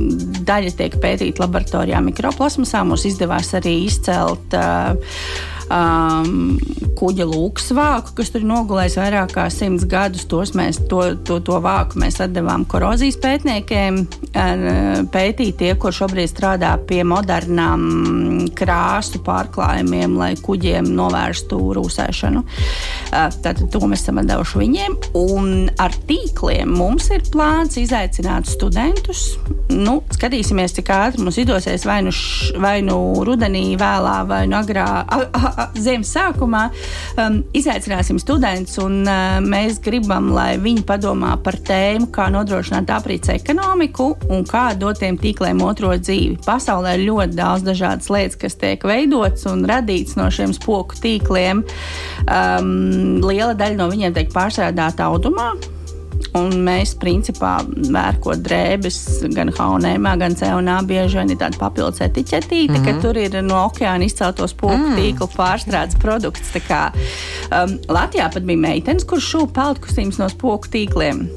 daļa 0.49 0.75
tiek 0.80 0.99
pētīta 0.99 1.44
laboratorijā 1.44 2.02
mikroplasmasā. 2.02 2.82
Mums 2.88 3.06
izdevās 3.06 3.52
arī 3.54 3.76
izcelt 3.87 4.58
uh, 4.58 4.99
um, 5.73 6.56
kuģa 6.99 7.26
lūksvāku, 7.28 8.14
kas 8.18 8.33
tur 8.35 8.44
nogulējis 8.47 8.99
vairāk 9.00 9.35
kā 9.37 9.47
simts 9.52 9.87
gadus. 9.88 10.26
Mēs, 10.56 10.80
to, 10.90 11.02
to, 11.26 11.40
to 11.44 11.59
vāku 11.64 12.00
mēs 12.02 12.21
atdevām 12.25 12.66
korozijas 12.71 13.18
pētniekiem, 13.23 14.00
pētīt 15.14 15.59
tie, 15.61 15.73
kur 15.80 15.94
šobrīd 15.94 16.30
strādā 16.30 16.75
pie 16.88 17.02
modernām 17.06 18.47
krāsu 18.56 19.21
pārklājumiem, 19.25 20.16
lai 20.18 20.33
kuģiem 20.40 20.88
novērstu 20.94 21.61
rūsēšanu. 21.78 22.44
Tātad 23.14 23.64
to 23.73 23.83
mēs 23.88 24.04
esam 24.04 24.23
devuši 24.25 24.61
viņiem. 24.62 24.99
Un 25.18 25.68
ar 25.83 25.94
tīkliem 26.09 26.73
mums 26.75 27.11
ir 27.14 27.25
plāns 27.33 27.78
izaicināt 27.80 28.49
studentus. 28.50 29.26
Nu, 29.75 30.00
skatīsimies, 30.14 30.76
cik 30.76 30.92
ātri 30.94 31.25
mums 31.25 31.38
izdosies 31.40 31.87
vai 31.88 32.00
nu, 32.06 32.12
š, 32.14 32.54
vai 32.62 32.76
nu 32.87 32.99
rudenī, 33.26 33.66
vēlā, 33.80 34.16
vai 34.28 34.44
nu 34.50 34.59
agrā, 34.61 34.87
a, 35.02 35.21
a, 35.25 35.53
ziemas 35.78 36.12
sākumā 36.14 36.62
um, 37.20 37.40
izaicināsim 37.56 38.18
studentus, 38.23 38.76
un 38.82 39.02
uh, 39.06 39.38
mēs 39.44 39.80
gribam, 39.84 40.30
lai 40.34 40.54
viņi 40.62 40.84
padomā 40.87 41.34
par 41.44 41.58
tēmu, 41.66 42.11
kā 42.14 42.28
nodrošināt 42.34 42.92
aprīts 42.94 43.32
ekonomiku 43.34 44.11
un 44.30 44.46
kā 44.49 44.66
dot 44.78 45.02
tiem 45.02 45.18
tīkliem 45.20 45.62
otro 45.64 45.92
dzīvi. 45.99 46.40
Pasaulē 46.46 46.96
ir 46.99 47.06
ļoti 47.08 47.38
daudz 47.38 47.66
dažādas 47.66 48.11
lietas, 48.12 48.40
kas 48.40 48.58
tiek 48.61 48.84
veidotas 48.88 49.46
un 49.50 49.64
radītas 49.68 50.18
no 50.20 50.30
šiem 50.32 50.54
spoku 50.56 50.99
tīkliem. 51.02 51.64
Um, 52.25 53.23
liela 53.25 53.54
daļa 53.58 53.80
no 53.80 53.90
viņiem 53.92 54.16
tiek 54.16 54.34
pārstrādāta 54.34 55.11
audumā. 55.11 55.52
Un 56.35 56.57
mēs, 56.67 56.97
principā, 56.99 57.61
vērkot 57.95 58.43
drēbes 58.43 58.97
gan 59.37 59.53
H&M, 59.55 60.09
gan 60.19 60.35
C&A, 60.35 60.79
bieži 60.83 61.21
vien 61.21 61.31
ir 61.31 61.38
tāda 61.38 61.61
papildus 61.61 62.03
etiķetīte, 62.03 62.73
mm 62.73 62.76
-hmm. 62.76 62.85
ka 62.85 62.93
mhm. 62.93 63.00
tur 63.00 63.17
ir 63.17 63.38
no 63.43 63.62
okeāna 63.69 64.05
izcelto 64.05 64.49
spoku 64.50 64.75
mm. 64.75 64.99
tīklu 64.99 65.31
pārstrādes 65.37 65.99
produkts. 66.03 66.50
Tā 66.55 66.62
kā 66.67 66.83
um, 67.50 67.79
Latvijā 67.88 68.33
pat 68.35 68.43
bija 68.43 68.59
meitenes, 68.59 69.07
kurš 69.07 69.31
šūpa 69.35 69.53
peldkostīmus 69.61 70.19
no 70.19 70.29
spoku 70.29 70.69
tīkliem. 70.69 71.29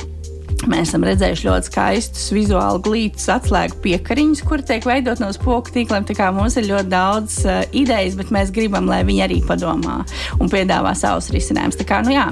Mēs 0.66 0.90
esam 0.90 1.04
redzējuši 1.06 1.46
ļoti 1.46 1.70
skaistus 1.70 2.24
vizuāli 2.34 2.82
glītus 2.88 3.28
atslēgu 3.30 3.78
piekariņus, 3.84 4.42
kur 4.48 4.64
tiek 4.66 4.88
veidot 4.90 5.22
no 5.22 5.30
spoku 5.36 5.72
tīkliem. 5.76 6.08
Tā 6.08 6.16
kā 6.18 6.32
mums 6.34 6.58
ir 6.58 6.66
ļoti 6.72 6.90
daudz 6.92 7.38
uh, 7.46 7.62
idejas, 7.78 8.18
bet 8.18 8.34
mēs 8.34 8.50
gribam, 8.56 8.90
lai 8.90 9.04
viņi 9.08 9.24
arī 9.28 9.38
padomā 9.46 10.00
un 10.42 10.52
piedāvā 10.52 10.96
savus 10.98 11.30
risinājumus. 11.36 11.78
Tā 11.78 11.86
kā, 11.88 12.02
nu 12.08 12.16
jā, 12.16 12.26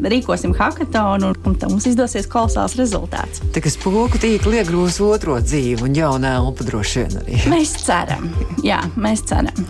rīkosim 0.00 0.56
hackathonu 0.56 1.30
un, 1.30 1.36
un 1.36 1.58
mums 1.68 1.86
izdosies 1.90 2.28
kolosāls 2.32 2.78
rezultāts. 2.80 3.44
Tā 3.54 3.62
kā 3.62 3.72
spoku 3.72 4.20
tīkli 4.22 4.62
iegrūs 4.62 4.98
otro 5.04 5.36
dzīvi 5.44 5.86
un 5.86 6.00
jaunu 6.00 6.32
elpu 6.32 6.66
droši 6.66 7.04
vien 7.04 7.20
arī. 7.22 7.40
Mēs 7.52 7.76
ceram, 7.84 8.30
jā, 8.64 8.80
mēs 8.96 9.24
ceram. 9.28 9.66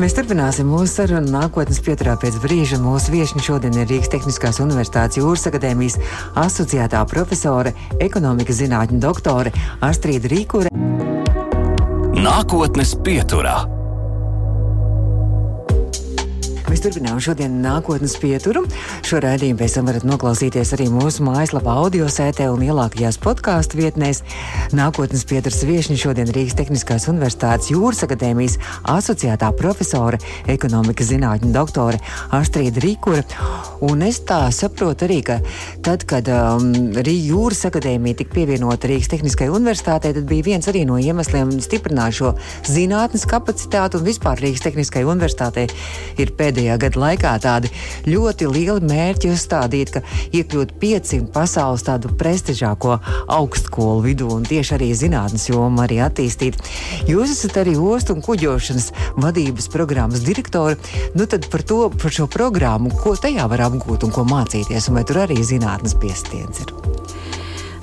Mēs 0.00 0.14
turpināsim 0.16 0.68
mūsu 0.70 0.88
sarunu 0.94 1.28
nākotnes 1.28 1.80
pieturā 1.84 2.14
pēc 2.16 2.38
brīža. 2.40 2.78
Mūsu 2.80 3.12
viesiņa 3.12 3.42
šodien 3.44 3.74
ir 3.76 3.88
Rīgas 3.90 4.08
Tehniskās 4.14 4.60
Universitātes 4.62 5.18
Jūras 5.20 5.44
akadēmijas 5.50 5.98
asociētā 6.40 7.02
profesore, 7.40 7.72
ekonomikas 8.00 8.60
zinātņu 8.60 9.00
doktore 9.00 9.52
Astrīda 9.80 10.28
Rīkure. 10.28 10.68
Nākotnes 12.20 12.96
pieturā. 13.00 13.79
Mēs 16.70 16.84
turpinām 16.84 17.18
šodien 17.18 17.56
nākotnes 17.64 18.12
pieturu. 18.22 18.60
Šo 19.02 19.18
raidījumu 19.24 19.58
pēc 19.58 19.72
tam 19.74 19.88
varat 19.90 20.04
noklausīties 20.06 20.70
arī 20.76 20.84
mūsu 20.92 21.24
mājaslapā, 21.26 21.72
audio 21.82 22.06
sētē 22.06 22.44
un 22.46 22.60
lielākajās 22.62 23.16
podkāstu 23.24 23.80
vietnēs. 23.80 24.20
Nākotnes 24.78 25.24
pieturas 25.26 25.64
viesiņa 25.66 25.98
šodien 25.98 26.30
Rīgas 26.30 26.54
Tehniskās 26.60 27.08
Universitātes 27.10 27.72
Jūras 27.72 28.04
akadēmijas 28.06 28.54
asociētā 28.86 29.48
profesore, 29.58 30.20
ekonomikas 30.46 31.10
zinātņu 31.10 31.50
doktore 31.56 31.98
Astrīda 32.38 32.84
Rīkura. 32.84 33.24
Un 33.90 34.06
es 34.06 34.22
tā 34.28 34.38
saprotu 34.54 35.08
arī, 35.08 35.18
ka 35.26 35.40
tad, 35.82 36.06
kad 36.06 36.30
um, 36.30 36.70
Rīgas 36.94 37.26
Jūras 37.32 37.64
akadēmija 37.72 38.20
tika 38.22 38.36
pievienota 38.38 38.92
Rīgas 38.92 39.10
Tehniskajai 39.16 39.56
Universitātei, 39.56 40.14
tad 40.14 40.30
bija 40.30 40.52
viens 40.52 40.70
arī 40.70 40.86
no 40.86 41.02
iemesliem 41.02 41.50
stiprināt 41.66 42.20
šo 42.20 42.36
zinātnes 42.70 43.26
kapacitāti 43.26 43.98
un 43.98 44.06
vispār 44.06 44.46
Rīgas 44.46 44.68
Tehniskajai 44.68 45.10
Universitātei 45.10 45.66
ir 46.14 46.30
pēdējais 46.38 46.59
pēdējā 46.60 46.76
gada 46.80 47.00
laikā 47.00 47.32
tādi 47.40 47.70
ļoti 48.08 48.48
lieli 48.50 48.84
mērķi 48.84 49.30
uzstādīti, 49.32 49.94
ka 49.94 50.02
iekļūt 50.36 50.74
500 50.80 51.30
pasaules 51.32 51.84
tādu 51.86 52.12
prestižāko 52.20 52.98
augstskolu 53.32 54.04
vidū 54.04 54.28
un 54.34 54.44
tieši 54.44 54.76
arī 54.76 54.90
zinātnes 54.94 55.48
jomu 55.48 55.84
arī 55.84 56.00
attīstīt. 56.04 56.60
Jūs 57.08 57.32
esat 57.32 57.62
arī 57.62 57.76
ostu 57.80 58.16
un 58.16 58.24
kuģošanas 58.24 58.90
vadības 59.16 59.70
programmas 59.72 60.24
direktori. 60.26 60.76
Nu 61.16 61.26
tad 61.26 61.48
par 61.50 61.64
to, 61.64 61.88
par 61.96 62.12
šo 62.12 62.28
programmu, 62.30 62.92
ko 63.00 63.16
tajā 63.16 63.48
var 63.48 63.68
apgūt 63.70 64.04
un 64.04 64.14
ko 64.14 64.26
mācīties, 64.28 64.90
un 64.90 65.00
vai 65.00 65.08
tur 65.08 65.24
arī 65.24 65.40
zinātnes 65.40 65.96
piestiens 66.00 66.66
ir. 66.66 66.89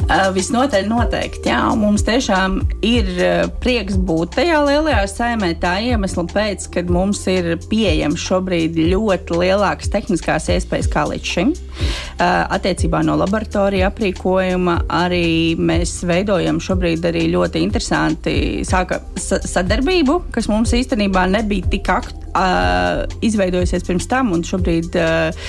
Uh, 0.08 0.30
visnotaļ 0.32 0.86
noteikti, 0.88 1.50
jā, 1.52 1.60
mums 1.76 2.06
tiešām 2.08 2.62
ir 2.86 3.10
uh, 3.20 3.50
prieks 3.60 3.98
būt 4.08 4.38
tajā 4.38 4.62
lielajā 4.64 5.02
saimē. 5.12 5.50
Tā 5.60 5.74
iemesla 5.84 6.24
pēc, 6.32 6.70
kad 6.72 6.88
mums 6.94 7.26
ir 7.28 7.58
pieejams 7.68 8.24
šobrīd 8.24 8.80
ļoti 8.88 9.42
lielākas 9.42 9.92
tehniskās 9.92 10.48
iespējas 10.54 10.88
kā 10.94 11.04
līdz 11.12 11.34
šim. 11.34 11.52
Uh, 11.52 12.46
attiecībā 12.56 13.02
no 13.04 13.18
laboratorija 13.20 13.92
aprīkojuma 13.92 14.78
arī 14.96 15.58
mēs 15.60 15.98
veidojam 16.08 16.64
šobrīd 16.64 17.04
arī 17.12 17.28
ļoti 17.36 17.66
interesanti 17.68 18.38
sāka 18.68 19.02
sadarbību, 19.20 20.22
kas 20.32 20.48
mums 20.48 20.72
īstenībā 20.78 21.28
nebija 21.36 21.68
tik 21.76 21.92
aktuāli 21.98 22.28
uh, 22.38 23.04
izveidojusies 23.28 23.86
pirms 23.88 24.08
tam, 24.10 24.32
un 24.36 24.44
šobrīd 24.48 24.98
uh, 25.00 25.48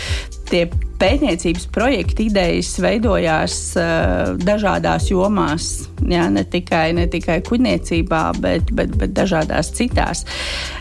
tie 0.50 0.66
pētniecības 0.98 1.68
projekta 1.74 2.24
idejas 2.26 2.74
veidojās 2.82 3.56
uh, 3.78 4.34
dažādās 4.42 5.08
jomās. 5.12 5.70
Jā, 6.08 6.28
ne 6.32 6.44
tikai, 6.46 6.90
ne 6.98 7.08
tikai 7.10 7.40
kuģniecībā, 7.46 8.22
bet, 8.42 8.70
bet, 8.74 8.94
bet 9.00 9.16
dažādās 9.16 9.72
citās. 9.78 10.26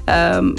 Um, 0.06 0.56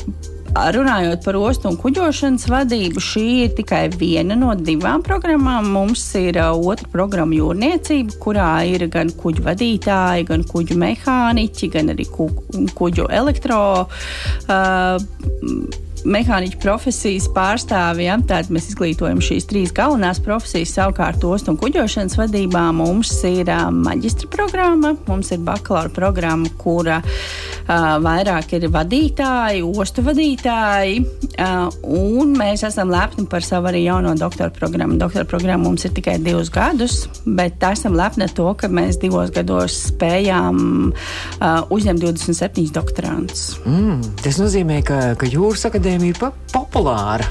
Runājot 0.49 1.21
par 1.27 1.37
ostu 1.37 1.69
un 1.69 1.77
kuģošanas 1.79 2.47
vadību, 2.49 3.03
šī 3.05 3.25
ir 3.45 3.51
tikai 3.59 3.83
viena 3.93 4.35
no 4.35 4.55
divām 4.57 5.05
programmām. 5.07 5.69
Mums 5.75 6.03
ir 6.19 6.39
uh, 6.41 6.57
otra 6.57 6.89
programma 6.91 7.37
jūrniecība, 7.37 8.17
kurā 8.23 8.53
ir 8.67 8.87
gan 8.91 9.13
kuģu 9.13 9.45
vadītāji, 9.45 10.25
gan 10.31 10.47
kuģu 10.49 10.79
mehāniķi, 10.81 11.69
gan 11.77 11.93
arī 11.95 12.09
ku, 12.11 12.31
kuģu 12.81 13.11
elektro. 13.21 13.61
Uh, 14.49 14.97
mehāniķu 16.07 16.61
profesijas 16.63 17.27
pārstāvjiem. 17.35 18.23
Tātad 18.29 18.53
mēs 18.55 18.71
izglītojam 18.71 19.21
šīs 19.25 19.49
trīs 19.51 19.73
galvenās 19.75 20.21
profesijas. 20.23 20.75
Savukārt, 20.77 21.25
ostu 21.27 21.53
un 21.53 21.59
kuģošanas 21.61 22.19
vadībā 22.19 22.69
mums 22.77 23.11
ir 23.27 23.51
uh, 23.51 23.69
maģistra 23.75 24.31
programma, 24.31 24.95
mums 25.09 25.33
ir 25.35 25.43
bakalaura 25.47 25.91
programma, 25.95 26.51
kura 26.61 27.01
uh, 27.03 27.97
vairāk 28.05 28.55
ir 28.59 28.69
vadītāji, 28.75 29.65
ostu 29.67 30.05
vadītāji. 30.07 31.03
Uh, 31.39 31.67
un 31.83 32.37
mēs 32.39 32.65
esam 32.69 32.93
lepni 32.93 33.27
par 33.31 33.45
savu 33.47 33.71
arī 33.73 33.83
jauno 33.87 34.15
doktora 34.19 34.53
programmu. 34.55 34.99
Doktora 35.01 35.27
programma 35.29 35.67
mums 35.69 35.87
ir 35.89 35.95
tikai 35.97 36.19
divus 36.23 36.53
gadus, 36.55 37.01
bet 37.27 37.63
esam 37.73 37.99
lepni 37.99 38.29
ar 38.29 38.35
to, 38.37 38.49
ka 38.59 38.71
mēs 38.71 39.01
divos 39.03 39.33
gados 39.35 39.77
spējām 39.89 40.63
uh, 40.93 41.75
uzņemt 41.75 42.07
27 42.07 42.71
doktorantus. 42.75 43.45
Mm, 43.67 44.01
tas 44.23 44.39
nozīmē, 44.41 44.81
ka, 44.87 45.03
ka 45.19 45.29
jūras 45.31 45.67
akadēmija 45.69 45.88
akadēmija 45.89 46.15
ir 46.15 46.33
populāra 46.53 47.29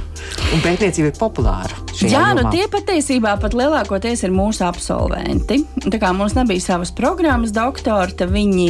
un 0.54 0.62
pētniecība 0.63 1.12
ir 1.12 1.17
populāra. 1.17 1.76
Jā, 1.98 2.30
nu 2.36 2.43
jomā. 2.43 2.43
nu 2.46 2.52
tie 2.54 2.65
patiesībā 2.70 3.34
pat 3.41 3.56
lielākoties 3.58 4.22
ir 4.28 4.34
mūsu 4.36 4.62
absolventi. 4.67 5.60
Tā 5.88 5.98
kā 6.00 6.12
mums 6.15 6.36
nebija 6.38 6.62
savas 6.62 6.91
programmas 6.96 7.54
doktora, 7.56 8.06
tad 8.13 8.30
viņi 8.34 8.67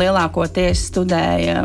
lielākoties 0.00 0.82
studēja 0.90 1.62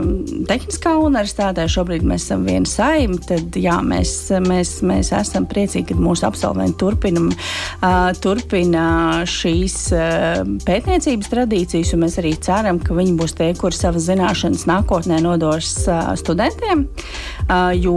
Tehniskā 0.47 0.93
universitātē. 1.01 1.65
Šobrīd 1.71 2.05
mēs 2.07 2.27
esam 2.27 2.45
viena 2.47 2.69
saima. 2.69 3.17
Tad 3.27 3.57
jā, 3.59 3.79
mēs, 3.83 4.13
mēs, 4.45 4.77
mēs 4.85 5.11
esam 5.17 5.47
priecīgi, 5.49 5.95
ka 5.95 5.97
mūsu 6.01 6.27
absolventi 6.29 6.77
turpina, 6.83 7.25
uh, 7.25 8.11
turpina 8.21 8.85
šīs 9.27 9.79
uh, 9.97 10.43
pētniecības 10.67 11.33
tradīcijas, 11.33 11.95
un 11.97 12.05
mēs 12.05 12.19
arī 12.21 12.35
ceram, 12.43 12.79
ka 12.83 12.95
viņi 12.97 13.17
būs 13.17 13.35
tie, 13.39 13.49
kuri 13.57 13.75
savas 13.75 14.07
zināšanas 14.11 14.67
nākotnē 14.69 15.19
nodos 15.25 15.73
uh, 15.89 16.13
studentiem. 16.19 16.85
Uh, 16.87 17.26
jo 17.77 17.95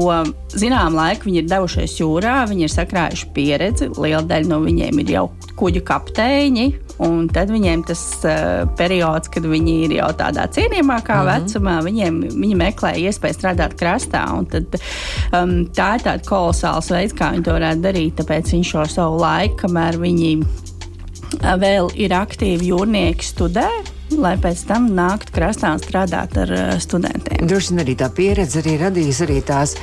zinām 0.55 0.95
laiku 0.95 1.29
viņi 1.29 1.43
ir 1.43 1.49
devušies 1.51 1.97
jūrā, 2.01 2.37
viņi 2.51 2.67
ir 2.67 2.73
sakrājuši 2.73 3.31
pieredzi. 3.35 3.91
Liela 3.99 4.23
daļa 4.27 4.51
no 4.51 4.61
viņiem 4.65 5.03
ir 5.03 5.13
jau 5.17 5.27
kuģu 5.59 5.83
kapteiņi. 5.87 6.69
Un 7.01 7.29
tad 7.33 7.49
viņiem 7.49 7.83
tas 7.89 8.01
uh, 8.29 8.67
periods, 8.77 9.31
kad 9.33 9.47
viņi 9.49 9.77
ir 9.87 9.95
jau 9.97 10.11
tādā 10.19 10.45
cienījamākā 10.53 11.17
mm 11.17 11.29
-hmm. 11.29 11.47
vecumā, 11.47 11.77
viņiem, 11.87 12.19
viņi 12.35 12.59
meklē 12.61 12.91
iespēju 13.07 13.39
strādāt 13.39 13.77
krastā. 13.81 14.25
Tad, 14.53 14.77
um, 15.33 15.55
tā 15.77 15.95
ir 15.97 16.05
tāds 16.05 16.29
kolosāls 16.29 16.91
veids, 16.93 17.17
kā 17.17 17.31
viņi 17.33 17.47
to 17.47 17.57
varētu 17.57 17.87
darīt. 17.87 18.19
Tāpēc 18.21 18.53
viņš 18.53 18.75
šo 18.75 18.85
savu 18.97 19.23
laiku, 19.23 19.63
kamēr 19.65 19.97
viņi 20.03 20.35
uh, 20.43 21.57
vēl 21.57 21.89
ir 21.97 22.13
aktīvi 22.13 22.69
jūrnieki, 22.75 23.25
studē 23.25 23.71
lai 24.19 24.35
pēc 24.41 24.63
tam 24.69 24.89
nāktu 24.97 25.35
krastā 25.35 25.71
un 25.75 25.81
strādāt 25.83 26.37
ar 26.41 26.51
uh, 26.55 26.73
studentiem. 26.83 27.47
Droši 27.49 27.75
vien 27.75 27.83
arī 27.85 27.95
tā 27.99 28.09
pieredze 28.15 28.61
arī 28.63 28.77
radīs 28.81 29.21
arī 29.25 29.39
tās, 29.47 29.77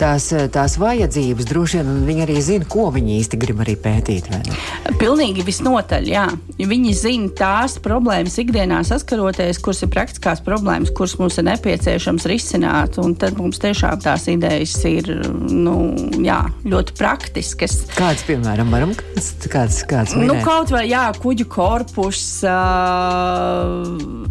tās, 0.00 0.30
eh, 0.32 0.46
tās 0.52 0.76
vajadzības. 0.80 1.48
Droši 1.50 1.80
vien 1.80 2.04
viņi 2.08 2.24
arī 2.26 2.38
zina, 2.44 2.68
ko 2.70 2.88
viņi 2.94 3.18
īsti 3.20 3.40
grib 3.40 3.62
arī 3.64 3.76
pētīt. 3.80 4.30
Pilnīgi 5.00 5.44
visnotaļ, 5.46 6.08
jā. 6.10 6.26
Viņi 6.58 6.94
zina 6.96 7.30
tās 7.36 7.76
problēmas 7.82 8.38
ikdienā 8.40 8.80
saskaroties, 8.86 9.60
kuras 9.62 9.84
ir 9.84 9.92
praktiskās 9.94 10.42
problēmas, 10.44 10.92
kuras 10.94 11.16
mums 11.20 11.38
ir 11.40 11.48
nepieciešams 11.50 12.28
risināt. 12.30 12.98
Un 13.02 13.16
tad 13.18 13.38
mums 13.40 13.60
tiešām 13.62 14.02
tās 14.04 14.28
idejas 14.32 14.76
ir 14.88 15.10
nu, 15.50 15.76
jā, 16.24 16.40
ļoti 16.64 16.96
praktiskas. 16.98 17.80
Kāds, 17.94 18.24
piemēram, 18.28 18.72
varam 18.74 18.94
kāds, 18.98 19.32
kāds, 19.50 19.82
kāds 19.90 20.16
minēt? 20.16 20.30
nu, 20.32 20.40
kaut 20.46 20.72
vai 20.74 20.86
jā, 20.90 21.06
kuģu 21.20 21.48
korpus. 21.52 22.24
Uh, 22.46 23.73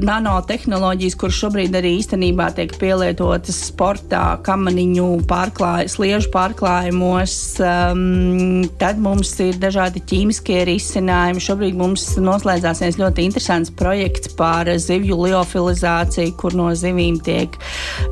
nanotehnoloģijas, 0.03 1.15
kuras 1.19 1.37
šobrīd 1.39 1.75
arī 1.77 1.93
īstenībā 1.99 2.49
tiek 2.57 2.73
pielietotas 2.79 3.59
sportā, 3.69 4.23
kamaniņu 4.45 5.07
pārklāj, 5.29 5.87
sliežu 5.91 6.31
pārklājumos. 6.33 7.35
Um, 7.63 8.63
tad 8.81 9.01
mums 9.03 9.33
ir 9.43 9.59
dažādi 9.61 10.03
ķīmiskie 10.09 10.63
risinājumi. 10.69 11.43
Šobrīd 11.43 11.77
mums 11.79 12.07
noslēdzās 12.21 12.83
viens 12.83 12.99
ļoti 13.01 13.27
interesants 13.29 13.73
projekts 13.79 14.33
par 14.39 14.69
zivju 14.71 15.19
liofilizāciju, 15.27 16.35
kur 16.39 16.57
no 16.57 16.71
zivīm 16.77 17.19
tiek 17.23 17.55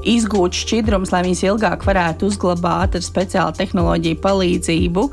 izgūts 0.07 0.63
šķidrums, 0.65 1.13
lai 1.13 1.25
viņas 1.27 1.45
ilgāk 1.49 1.85
varētu 1.87 2.31
uzglabāt 2.31 2.97
ar 2.99 3.05
speciālu 3.05 3.57
tehnoloģiju 3.59 4.21
palīdzību. 4.23 5.09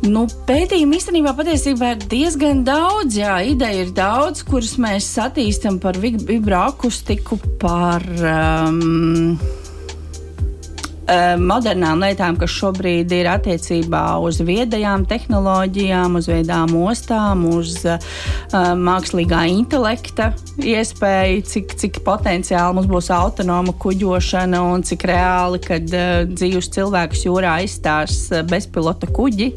Nu, 0.00 0.24
pētījumu 0.48 0.96
īstenībā 0.96 1.34
patiesībā 1.36 1.90
ir 1.92 2.04
diezgan 2.08 2.62
daudz. 2.64 3.18
Jā, 3.20 3.34
ideja 3.44 3.84
ir 3.84 3.90
daudz, 3.96 4.40
kuras 4.48 4.78
mēs 4.80 5.10
attīstām 5.20 5.76
par 5.82 6.00
vibroakustiku, 6.00 7.36
par. 7.60 8.06
Um, 8.24 9.36
modernām 11.40 12.02
lietām, 12.04 12.36
kas 12.38 12.52
šobrīd 12.54 13.10
ir 13.16 13.28
attiecībā 13.32 14.02
uz 14.22 14.40
viedajām 14.46 15.06
tehnoloģijām, 15.10 16.18
uz 16.20 16.28
viedām 16.30 16.74
ostām, 16.78 17.46
uz 17.50 17.80
mākslīgā 18.52 19.42
intelekta 19.50 20.30
iespēju, 20.62 21.42
cik, 21.50 21.74
cik 21.80 22.00
potenciāli 22.06 22.78
mums 22.78 22.90
būs 22.90 23.10
autonoma 23.14 23.74
kuģošana 23.80 24.62
un 24.70 24.86
cik 24.86 25.08
reāli, 25.10 25.62
kad 25.64 25.90
uh, 25.90 26.22
dzīvus 26.30 26.70
cilvēkus 26.76 27.26
jūrā 27.26 27.58
aizstās 27.62 28.22
bezpilota 28.50 29.10
kuģi. 29.10 29.52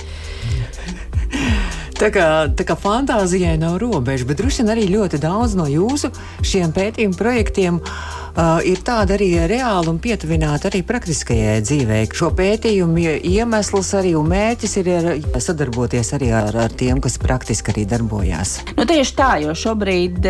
Tā 1.94 2.10
kā, 2.12 2.26
tā 2.58 2.66
kā 2.68 2.76
fantāzijai 2.76 3.54
nav 3.62 3.78
robežu, 3.82 4.26
bet 4.28 4.42
droši 4.42 4.64
vien 4.64 4.74
arī 4.74 4.90
ļoti 4.92 5.22
daudz 5.24 5.54
no 5.56 5.70
jūsu 5.70 6.10
šiem 6.44 6.74
pētījumu 6.76 7.18
projektiem 7.20 7.78
uh, 7.80 8.23
uh, 8.36 8.60
ir 8.66 8.82
tāda 8.86 9.16
arī 9.18 9.30
reāla 9.50 9.92
un 9.92 10.00
pietuvināta 10.02 10.70
arī 10.70 10.84
praktiskajai 10.88 11.60
dzīvē. 11.66 12.00
Šo 12.14 12.32
pētījumu 12.38 13.06
iemesls 13.30 13.94
arī 13.98 14.14
un 14.20 14.30
mērķis 14.32 14.78
ir 14.82 14.90
ar, 14.98 15.10
sadarboties 15.44 16.14
arī 16.18 16.32
ar, 16.36 16.56
ar 16.66 16.74
tiem, 16.78 17.02
kas 17.04 17.18
praktiski 17.22 17.74
arī 17.74 17.86
darbojās. 17.90 18.56
Nu, 18.78 18.86
tieši 18.90 19.16
tā, 19.18 19.30
jo 19.44 19.56
šobrīd, 19.58 20.26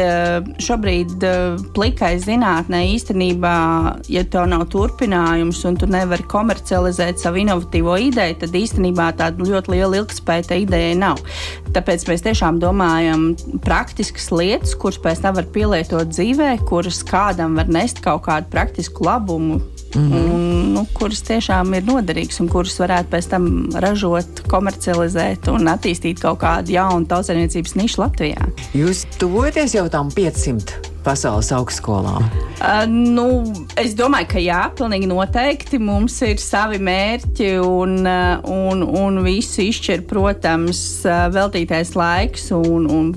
šobrīd 0.64 1.26
plikai 1.76 2.14
zinātnē 2.24 2.84
īstenībā, 2.94 3.56
ja 4.12 4.26
tev 4.28 4.48
nav 4.52 4.68
turpinājums 4.74 5.64
un 5.70 5.80
tu 5.80 5.90
nevari 5.92 6.26
komercializēt 6.32 7.22
savu 7.22 7.44
inovatīvo 7.44 7.98
ideju, 8.10 8.40
tad 8.44 8.58
īstenībā 8.58 9.12
tāda 9.20 9.48
ļoti 9.48 9.76
liela 9.76 10.02
ilgspēja 10.02 10.60
ideja 10.64 10.96
nav. 10.98 11.22
Tāpēc 11.74 12.06
mēs 12.10 12.24
tiešām 12.26 12.60
domājam 12.62 13.32
praktiskas 13.64 14.30
lietas, 14.34 14.76
kuras 14.80 15.00
pēc 15.02 15.24
tam 15.24 15.38
var 15.38 15.48
pielietot 15.54 16.12
dzīvē, 16.14 16.56
kuras 16.70 17.02
kādam 17.08 17.58
var 17.60 17.70
nest 17.72 17.93
nest 17.94 18.02
kaut 18.02 18.26
kādu 18.26 18.50
praktisku 18.50 19.06
labumu. 19.06 19.62
Mm 19.94 20.10
-hmm. 20.10 20.34
un, 20.34 20.53
nu, 20.64 20.86
kuras 20.96 21.24
tiešām 21.28 21.76
ir 21.78 21.86
noderīgas 21.88 22.42
un 22.44 22.50
kuras 22.52 22.78
varētu 22.82 23.12
pēc 23.14 23.30
tam 23.34 23.50
ražot, 23.84 24.46
komercializēt 24.52 25.52
un 25.54 25.70
attīstīt 25.74 26.24
kaut 26.24 26.42
kādu 26.44 26.76
jaunu 26.78 27.10
tautsēmniecības 27.12 27.78
nišu 27.80 28.04
Latvijā. 28.06 28.50
Jūs 28.78 29.06
tuvojaties 29.22 29.78
jau 29.78 29.88
tam 29.92 30.12
500 30.14 30.94
pasaules 31.04 31.52
augstskolām? 31.54 32.26
Uh, 32.64 32.84
nu, 32.88 33.26
es 33.80 33.96
domāju, 33.98 34.30
ka 34.34 34.42
jā, 34.42 34.62
pilnīgi 34.78 35.10
noteikti 35.10 35.80
mums 35.82 36.16
ir 36.26 36.40
savi 36.42 36.80
mērķi 36.84 37.50
un, 37.64 38.00
un, 38.08 38.84
un 38.84 39.20
visu 39.26 39.66
izšķir, 39.68 40.06
protams, 40.10 40.82
veltītais 41.36 41.94
laiks 42.00 42.50
un, 42.56 42.88
un, 42.88 43.12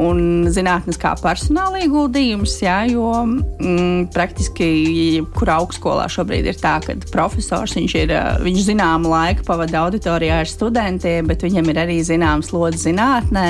un 0.00 0.22
zinātnes 0.54 1.00
kā 1.00 1.14
personāla 1.20 1.82
ieguldījums, 1.84 2.56
jā, 2.62 2.80
jo 2.92 3.10
mm, 3.26 4.10
praktiski 4.14 5.24
kurā 5.34 5.58
augstskolā 5.62 6.06
šobrīd 6.12 6.52
ir 6.52 6.60
tā, 6.60 6.76
ka 6.86 6.96
profesors 7.12 7.76
ir, 7.78 8.14
viņš 8.44 8.66
zināmu 8.70 9.12
laiku 9.12 9.46
pavada 9.48 9.84
auditorijā 9.86 10.42
ar 10.42 10.50
studentiem, 10.50 11.26
bet 11.30 11.44
viņam 11.46 11.70
ir 11.72 11.82
arī 11.86 11.98
zināms 12.06 12.52
lodzi 12.54 12.88
zinātnē. 12.88 13.48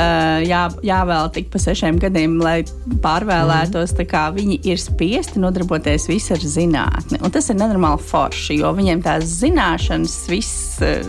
Uh, 0.00 0.40
jā, 0.46 0.62
jāvēl 0.86 1.28
tik 1.34 1.48
pa 1.52 1.60
sešiem 1.60 1.98
gadiem, 2.00 2.38
lai 2.40 2.62
pārvēlētos. 3.04 3.92
Mm. 3.98 4.36
Viņi 4.36 4.56
ir 4.70 4.78
spiesti 4.80 5.40
nodarboties 5.42 6.06
visu 6.08 6.36
ar 6.36 6.44
zinātni. 6.44 7.18
Un 7.20 7.32
tas 7.34 7.50
ir 7.50 7.58
nenormāli 7.58 8.00
forši, 8.08 8.60
jo 8.62 8.70
viņiem 8.76 9.02
tās 9.04 9.26
zināšanas, 9.42 10.14
viss 10.30 10.78
uh, 10.84 11.04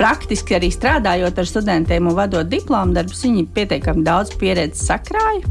praktiski 0.00 0.58
arī 0.58 0.68
strādājot 0.74 1.40
ar 1.40 1.48
studentiem 1.48 2.10
un 2.10 2.16
vadot 2.18 2.48
diplomu 2.48 2.96
darbus, 2.96 3.22
viņi 3.24 3.46
pietiekami 3.54 4.04
daudz 4.04 4.34
pieredzes 4.40 4.84
sakrāja. 4.90 5.46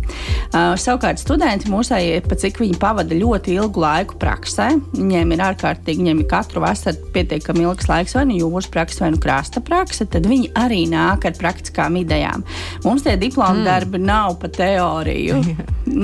Uh, 0.52 0.76
savukārt 0.78 1.24
studenti 1.24 1.71
mūsējie, 1.71 2.21
pa 2.28 2.38
cik 2.38 2.62
viņi 2.62 2.78
pavada 2.82 3.17
ļoti 3.17 3.56
ilgu 3.58 3.82
laiku 3.82 4.19
praksē, 4.21 4.69
viņiem 4.97 5.34
ir 5.34 5.45
ārkārtīgi, 5.47 6.04
viņiem 6.04 6.24
ir 6.24 6.30
katru 6.30 6.65
vasaru 6.65 7.10
pietiekami 7.15 7.65
ilgs 7.65 7.89
laiks, 7.89 8.17
vai 8.19 8.28
nu 8.30 8.38
jūras 8.38 8.69
praksa, 8.71 9.06
vai 9.08 9.13
nu 9.15 9.24
krasta 9.24 9.63
praksa, 9.65 10.06
tad 10.06 10.30
viņi 10.30 10.54
arī 10.62 10.84
nāk 10.91 11.26
ar 11.32 11.38
praktiskām 11.39 11.97
idejām. 12.04 12.45
Mums 12.85 13.05
tie 13.05 13.15
diplomu 13.19 13.61
mm. 13.61 13.67
darbi 13.67 14.01
nav 14.01 14.37
pa 14.41 14.49
teoriju. 14.51 15.39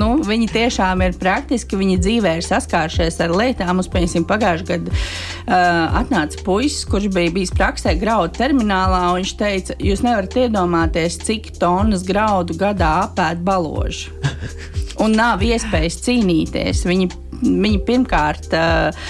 nu, 0.00 0.10
viņi 0.26 0.48
tiešām 0.52 1.02
ir 1.06 1.16
praktiski, 1.18 1.78
viņi 1.80 1.98
dzīvē 2.04 2.34
ir 2.38 2.46
saskārušies 2.46 3.20
ar 3.24 3.34
lietām. 3.34 3.74
Mums, 3.78 3.90
piemēram, 3.92 4.26
pagājušajā 4.28 4.68
gadā 4.72 4.94
uh, 4.94 6.00
atnāca 6.02 6.42
puisis, 6.46 6.86
kurš 6.88 7.10
bija 7.14 7.34
bijis 7.34 7.54
praksē 7.54 7.94
graudu 8.00 8.36
terminālā, 8.38 9.04
un 9.12 9.22
viņš 9.22 9.34
teica, 9.38 9.78
jūs 9.82 10.04
nevarat 10.06 10.36
iedomāties, 10.44 11.20
cik 11.24 11.52
tonnas 11.60 12.06
graudu 12.08 12.56
gadā 12.58 12.94
apēd 13.06 13.42
baloži. 13.46 14.12
un 15.04 15.14
nav 15.18 15.42
iespējas 15.46 16.00
cīnīties. 16.04 16.84
Viņi, 16.88 17.08
viņi 17.44 17.80
pirmkārt 17.86 18.52
uh, 18.56 19.08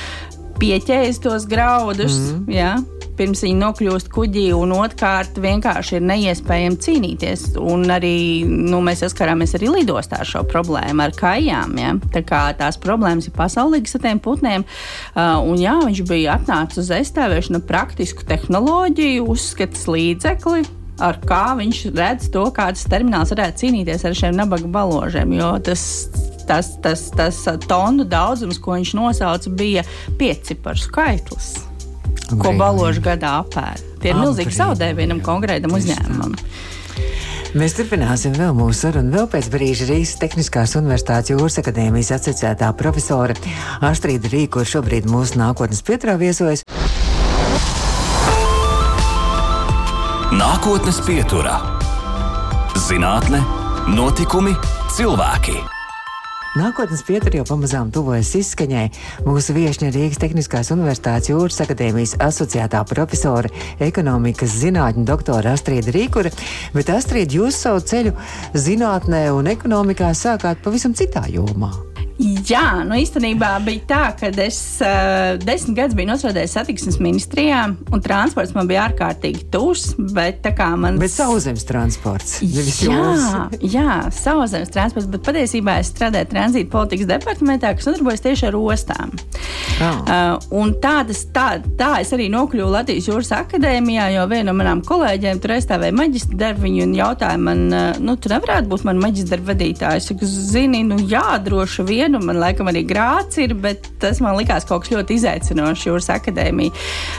pieķēs 0.61 1.23
tos 1.25 1.49
graudus. 1.49 2.19
Mm. 2.19 2.53
Ja? 2.53 2.77
Pirms 3.19 3.43
viņi 3.45 3.59
nokļūst 3.59 4.11
kuģī, 4.15 4.47
un 4.57 4.73
otrkārt 4.77 5.39
vienkārši 5.43 5.99
ir 5.99 6.07
neiespējami 6.07 6.81
cīnīties. 6.85 7.45
Un 7.61 7.87
arī 7.93 8.47
nu, 8.47 8.81
mēs 8.85 9.03
saskarāmies 9.05 9.57
arī 9.59 9.73
lidostā 9.75 10.23
ar 10.23 10.29
šo 10.29 10.45
problēmu, 10.49 11.03
ar 11.05 11.15
kājām. 11.19 11.77
Ja? 11.81 11.95
Tā 12.15 12.23
kā 12.27 12.43
tās 12.59 12.81
problēmas 12.81 13.29
ir 13.29 13.37
pasaulīgas 13.37 13.99
ar 13.99 14.05
tiem 14.07 14.23
putniem. 14.23 14.67
Uh, 15.15 15.39
un 15.43 15.61
jā, 15.61 15.77
viņš 15.85 16.03
bija 16.09 16.39
atnācis 16.39 16.85
uz 16.85 16.93
aizstāvēšanu 17.01 17.63
praktisku 17.69 18.27
tehnoloģiju, 18.29 19.29
uzskatas 19.35 19.87
līdzekli, 19.91 20.65
ar 21.05 21.21
kā 21.27 21.45
viņš 21.59 21.85
redz 21.95 22.33
to, 22.35 22.49
kādas 22.55 22.87
termināls 22.91 23.35
varētu 23.35 23.65
cīnīties 23.65 24.07
ar 24.09 24.19
šiem 24.19 24.39
nabaga 24.39 24.71
baložiem. 24.79 25.37
Jo 25.39 25.55
tas, 25.65 25.83
tas, 26.49 26.75
tas, 26.85 27.09
tas 27.15 27.45
tonu 27.69 28.07
daudzums, 28.09 28.61
ko 28.63 28.79
viņš 28.79 28.95
nosauca, 28.99 29.57
bija 29.59 29.87
pieciparu 30.21 30.87
skaitlis 30.89 31.57
ko 32.29 32.53
baložu 32.59 33.03
gadā 33.05 33.39
apēd. 33.43 33.85
Tie 34.03 34.13
ir 34.13 34.19
milzīgi 34.21 34.55
zaudējumi 34.55 35.01
vienam 35.03 35.23
konkrētam 35.25 35.75
uzņēmumam. 35.79 36.37
Mēs 37.57 37.79
turpināsim 37.79 38.35
vēl 38.37 38.53
mūsu 38.53 38.85
sarunu. 38.85 39.15
Vēl 39.15 39.29
pēc 39.33 39.49
brīža 39.53 39.87
Rīgas 39.89 40.19
Tehniskās 40.21 40.75
Universitātes 40.77 41.33
Jūras 41.33 41.57
akadēmijas 41.63 42.13
asociētā 42.19 42.69
profesora 42.77 43.37
Astrīda 43.89 44.29
Rīka, 44.35 44.59
kur 44.59 44.69
šobrīd 44.69 45.09
mūsu 45.09 45.41
nākotnes 45.41 45.81
pieturā 45.87 46.19
viesojas. 46.21 46.67
Nākotnes 50.29 51.01
pieturā- 51.09 51.57
zinātne, 52.89 53.41
notikumi, 53.97 54.53
cilvēki. 54.93 55.78
Nākotnes 56.59 57.05
pietur 57.07 57.37
jau 57.37 57.45
pamazām 57.47 57.93
tuvojas 57.95 58.33
izskaņai. 58.35 58.89
Mūsu 59.29 59.55
viesņa 59.55 59.93
Rīgas 59.95 60.19
Tehniskās 60.19 60.73
Universitātes 60.75 61.31
Jūras 61.31 61.61
akadēmijas 61.63 62.17
asociētā 62.25 62.81
profesore, 62.89 63.53
ekonomikas 63.85 64.57
zinātņu 64.65 65.07
doktora 65.07 65.55
Astrīda 65.55 65.95
Rīkure, 65.95 66.33
bet 66.75 66.91
Astrīda, 66.91 67.39
jūs 67.39 67.63
savu 67.63 67.85
ceļu 67.87 68.17
zinātnē 68.59 69.29
un 69.37 69.53
ekonomikā 69.55 70.11
sākāt 70.19 70.65
pavisam 70.65 70.99
citā 70.99 71.29
jomā. 71.31 71.88
Jā, 72.19 72.83
nu 72.83 72.97
īstenībā 72.99 73.53
bija 73.63 73.85
tā, 73.87 74.01
ka 74.19 74.31
es 74.43 74.59
uh, 74.83 75.37
desmit 75.39 75.77
gadus 75.77 75.95
biju 75.95 76.09
nostrādājis 76.11 76.57
satiksmes 76.57 76.97
ministrijā, 76.99 77.61
un 77.95 78.03
transports 78.03 78.57
man 78.57 78.67
bija 78.67 78.89
ārkārtīgi 78.89 79.45
tūs. 79.53 79.93
Bet 80.17 80.41
tā 80.43 80.51
kā 80.57 80.73
man. 80.81 80.99
Bet 80.99 81.13
sauszemes 81.15 81.63
transports. 81.69 82.41
Jā, 82.43 83.47
jā, 83.63 83.99
sauszemes 84.15 84.73
transports, 84.75 85.07
bet 85.13 85.23
patiesībā 85.29 85.77
es 85.79 85.93
strādāju 85.93 86.31
tranzīta 86.33 86.73
politikas 86.73 87.11
departamentā, 87.11 87.71
kas 87.79 87.87
nodarbojas 87.87 88.25
tieši 88.25 88.49
ar 88.51 88.59
ostām. 88.59 89.15
Oh. 89.79 90.03
Uh, 90.03 90.49
un 90.59 90.75
tādas, 90.83 91.23
tā, 91.35 91.61
tā 91.79 91.93
es 92.03 92.11
arī 92.17 92.27
nokļuvu 92.35 92.73
Latvijas 92.75 93.07
jūras 93.13 93.31
akadēmijā, 93.37 94.09
jo 94.17 94.27
viena 94.33 94.51
no 94.51 94.57
manām 94.59 94.83
kolēģiem 94.87 95.39
tur 95.43 95.55
aizstāvēja 95.55 95.95
maģistra 95.95 96.41
darbu. 96.43 96.67
Viņa 96.67 96.91
jautāja 96.99 97.39
man, 97.39 97.65
uh, 97.71 98.03
nu, 98.03 98.19
tu 98.19 98.33
nevarētu 98.33 98.75
būt 98.75 98.89
man 98.91 98.99
maģistra 99.07 99.37
darba 99.37 99.53
vadītājs. 99.55 100.11
Es 100.19 100.37
zinu, 100.51 100.83
nu 100.91 100.99
jā, 101.07 101.25
droši 101.47 101.87
vien 101.87 102.08
vienu, 102.09 102.25
man 102.25 102.41
laikam 102.41 102.69
arī 102.71 102.83
grāts 102.89 103.39
ir, 103.43 103.55
bet 103.59 103.89
tas 104.01 104.21
man 104.25 104.37
likās 104.39 104.67
kaut 104.69 104.85
kas 104.85 104.93
ļoti 104.95 105.19
izaicinošs 105.19 105.87
jūras 105.89 106.11
akadēmija. 106.17 106.73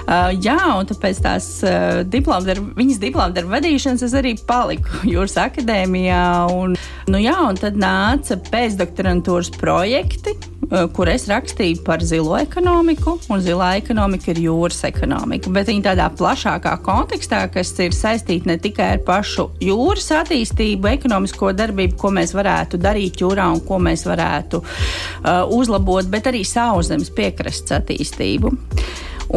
Uh, 0.05 0.31
jā, 0.41 0.57
un 0.75 0.89
tāpēc 0.89 1.21
tās 1.23 1.49
uh, 1.65 2.01
diplomdarba, 2.09 2.73
viņas 2.79 3.01
diplomdarba 3.01 3.59
vadīšanas 3.59 4.05
es 4.07 4.15
arī 4.17 4.35
paliku 4.49 5.03
jūras 5.13 5.37
akadēmijā. 5.45 6.23
Un, 6.55 6.75
nu 7.09 7.19
jā, 7.21 7.35
un 7.49 7.57
tad 7.59 7.77
nāca 7.79 8.37
pēcdoktorantūras 8.49 9.51
projekti, 9.57 10.35
uh, 10.35 10.85
kur 10.95 11.09
es 11.11 11.27
rakstīju 11.29 11.81
par 11.85 12.03
zilo 12.05 12.37
ekonomiku, 12.39 13.17
un 13.31 13.43
zilā 13.43 13.71
ekonomika 13.79 14.31
ir 14.33 14.41
jūras 14.45 14.83
ekonomika. 14.87 15.51
Bet 15.53 15.69
viņi 15.71 15.85
tādā 15.89 16.09
plašākā 16.19 16.75
kontekstā, 16.85 17.43
kas 17.53 17.73
ir 17.81 17.95
saistīta 17.97 18.51
ne 18.51 18.59
tikai 18.61 18.93
ar 18.95 19.03
pašu 19.07 19.49
jūras 19.63 20.11
attīstību, 20.21 20.91
ekonomisko 20.93 21.53
darbību, 21.57 21.97
ko 21.99 22.13
mēs 22.15 22.35
varētu 22.37 22.81
darīt 22.81 23.23
jūrā 23.23 23.49
un 23.55 23.63
ko 23.65 23.81
mēs 23.83 24.05
varētu 24.09 24.63
uh, 24.63 25.43
uzlabot, 25.55 26.09
bet 26.11 26.29
arī 26.31 26.45
sauszemes 26.47 27.13
piekrastes 27.15 27.79
attīstību. 27.81 28.53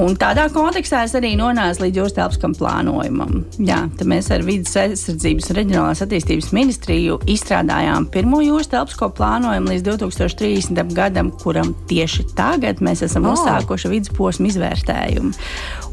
Un 0.00 0.14
tādā 0.16 0.46
kontekstā 0.48 1.02
es 1.05 1.12
arī 1.18 1.35
nonācu 1.37 1.85
līdz 1.85 1.98
jūras 2.00 2.14
telpiskam 2.16 2.55
plānojumam. 2.57 3.42
Jā, 3.61 3.83
tad 3.98 4.09
mēs 4.09 4.31
ar 4.33 4.44
vidas 4.46 4.72
aizsardzības 4.81 5.50
un 5.52 5.59
reģionālās 5.59 6.00
attīstības 6.07 6.48
ministriju 6.57 7.18
izstrādājām 7.28 8.07
pirmo 8.14 8.40
jūras 8.40 8.72
telpisko 8.72 9.11
plānojumu 9.18 9.74
līdz 9.74 9.85
2030. 9.90 10.94
gadam, 10.96 11.28
kuram 11.42 11.74
tieši 11.92 12.31
tagad 12.38 12.81
mēs 12.85 13.05
esam 13.05 13.28
oh. 13.28 13.37
uzsākuši 13.37 13.92
vidusposmu 13.92 14.48
izvērtējumu. 14.48 15.35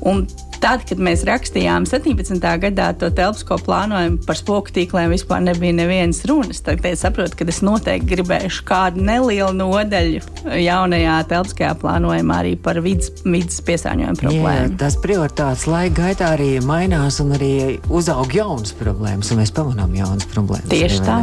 Un 0.08 0.24
Tad, 0.60 0.82
kad 0.90 1.00
mēs 1.00 1.22
rakstījām 1.24 1.86
17. 1.88 2.44
gadā 2.60 2.90
to 3.00 3.08
telpisko 3.16 3.56
plānojumu 3.64 4.18
par 4.28 4.36
spoku 4.36 4.74
tīkliem, 4.76 5.14
vispār 5.14 5.40
nebija 5.46 5.72
nevienas 5.78 6.20
runas. 6.28 6.60
Tad 6.66 6.84
es 6.84 7.00
saprotu, 7.06 7.38
ka 7.40 7.48
es 7.48 7.62
noteikti 7.64 8.10
gribēšu 8.10 8.66
kādu 8.68 9.06
nelielu 9.08 9.56
nodaļu 9.56 10.20
jaunajā 10.60 11.14
telpiskajā 11.32 11.70
plānojumā 11.80 12.42
arī 12.44 12.52
par 12.60 12.82
vidas, 12.84 13.14
vidas 13.24 13.62
piesārņojumu 13.70 14.20
problēmu. 14.20 14.66
Jā, 14.66 14.74
tas 14.82 14.98
prioritātes 15.00 15.64
laika 15.72 15.96
gaitā 16.02 16.34
arī 16.36 16.50
mainās 16.66 17.22
un 17.24 17.32
arī 17.38 17.54
uzaug 17.88 18.36
jaunas 18.36 18.76
problēmas, 18.76 19.32
un 19.32 19.40
mēs 19.40 19.56
pamanām 19.56 19.96
jaunas 19.96 20.28
problēmas. 20.34 20.68
Tieši 20.74 21.00
tā, 21.08 21.22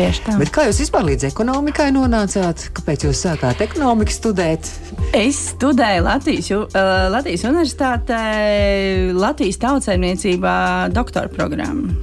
tieši 0.00 0.24
tā. 0.30 0.38
Bet 0.40 0.54
kā 0.54 0.64
jūs 0.70 0.80
vispār 0.86 1.04
līdz 1.10 1.28
ekonomikai 1.28 1.90
nonācāt? 1.92 2.70
Kāpēc 2.80 3.04
jūs 3.10 3.20
sākāt 3.26 3.60
ekonomiku 3.68 4.16
studēt? 4.16 4.72
Es 5.12 5.44
studēju 5.52 6.08
Latvijas, 6.08 6.50
uh, 6.56 6.72
Latvijas 7.12 7.44
universitātē 7.48 8.24
Latvijas 9.16 9.60
tautsēmniecībā 9.62 10.58
doktora 10.94 11.30
programmu. 11.32 11.94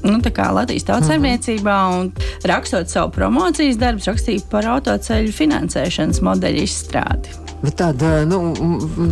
Nu, 0.00 0.16
tā 0.24 0.32
kā 0.32 0.48
Latvijas 0.56 0.86
tautsēmniecībā 0.88 1.76
un 1.98 2.10
rakstot 2.48 2.88
savu 2.88 3.12
promocijas 3.18 3.76
darbu, 3.80 4.06
rakstīju 4.08 4.46
par 4.52 4.68
autoceļu 4.78 5.36
finansēšanas 5.36 6.22
modeļu 6.24 6.64
izstrādi. 6.64 7.49
Bet 7.60 7.76
tāda 7.76 8.22
nu, 8.28 8.38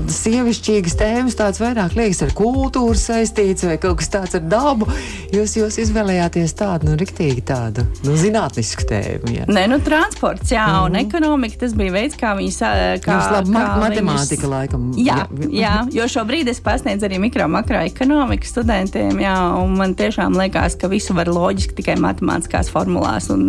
sievišķīgas 0.09 0.97
tēmas, 0.99 1.37
tāds 1.37 1.61
vairāk 1.61 1.97
liekas 1.99 2.23
ar 2.25 2.33
kultūru 2.37 2.97
saistīts 2.97 3.67
vai 3.69 3.77
kaut 3.81 3.99
kas 4.01 4.09
tāds 4.15 4.39
ar 4.39 4.45
dabu. 4.49 4.89
Jūs, 5.35 5.59
jūs 5.59 5.77
izvēlējāties 5.85 6.55
tādu, 6.57 6.89
nu, 6.89 6.97
riktīgi 7.01 7.45
tādu, 7.49 7.85
nu, 8.07 8.15
zinātnisku 8.17 8.87
tēmu. 8.89 9.35
Jā. 9.37 9.45
Nē, 9.53 9.67
nu, 9.69 9.81
transports, 9.85 10.53
jā, 10.55 10.65
mm 10.65 10.75
-hmm. 10.75 10.87
un 10.87 10.97
mhm. 10.97 11.07
ekonomika, 11.07 11.59
tas 11.61 11.75
bija 11.77 11.93
veids, 11.93 12.17
kā 12.17 12.33
viņas, 12.39 12.59
kā, 13.05 13.19
Jums 13.19 13.33
labi, 13.37 13.53
kā 13.53 13.67
matemātika 13.83 14.47
viņas... 14.47 14.55
laikam. 14.55 14.89
Jā, 14.97 15.19
jā, 15.41 15.49
jā, 15.53 15.75
jo 15.93 16.09
šobrīd 16.09 16.49
es 16.49 16.61
pasniedzu 16.61 17.07
arī 17.07 17.21
mikro, 17.21 17.49
makroekonomiku 17.49 18.47
studentiem, 18.47 19.21
jā, 19.21 19.37
un 19.61 19.77
man 19.77 19.95
tiešām 19.95 20.39
liekas, 20.41 20.79
ka 20.81 20.89
visu 20.89 21.15
var 21.15 21.29
loģiski 21.29 21.77
tikai 21.83 21.99
matemātiskās 22.01 22.73
formulās 22.73 23.29
un, 23.31 23.45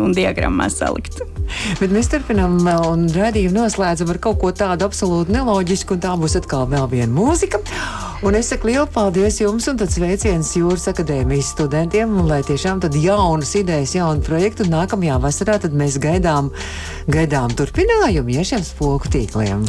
un 0.00 0.12
diagrammās 0.12 0.78
salikt. 0.82 1.22
Bet 1.80 1.92
mēs 1.92 2.08
turpinām 2.10 2.58
un 2.90 3.06
redzējumu 3.12 3.54
noslēdzam 3.58 4.10
ar 4.10 4.18
kaut 4.24 4.40
ko 4.40 4.52
tādu 4.56 4.88
absolūti 4.88 5.34
neloģisku, 5.34 5.96
un 5.96 6.02
tā 6.04 6.16
būs 6.20 6.38
atkal 6.40 6.66
vēl 6.70 6.88
viena 6.92 7.12
mūzika. 7.12 7.60
Un 8.24 8.32
es 8.38 8.48
saku 8.48 8.70
lielu 8.70 8.86
paldies 8.88 9.36
jums, 9.42 9.66
un 9.68 9.76
sveiciens 9.76 10.54
Jūras 10.56 10.86
akadēmijas 10.88 11.50
studentiem, 11.52 12.08
un 12.16 12.30
lai 12.30 12.38
tiešām 12.46 12.78
tad 12.80 12.94
jaunas 12.96 13.50
idejas, 13.58 13.92
jauni 13.98 14.24
projekti, 14.24 14.64
un 14.64 14.70
nākamajā 14.72 15.18
vasarā 15.20 15.58
tad 15.60 15.74
mēs 15.76 15.98
gaidām, 16.00 16.48
gaidām 17.12 17.52
turpinājumu 17.52 18.32
ja 18.32 18.44
šiem 18.48 18.62
spoku 18.64 19.10
tīkliem. 19.12 19.66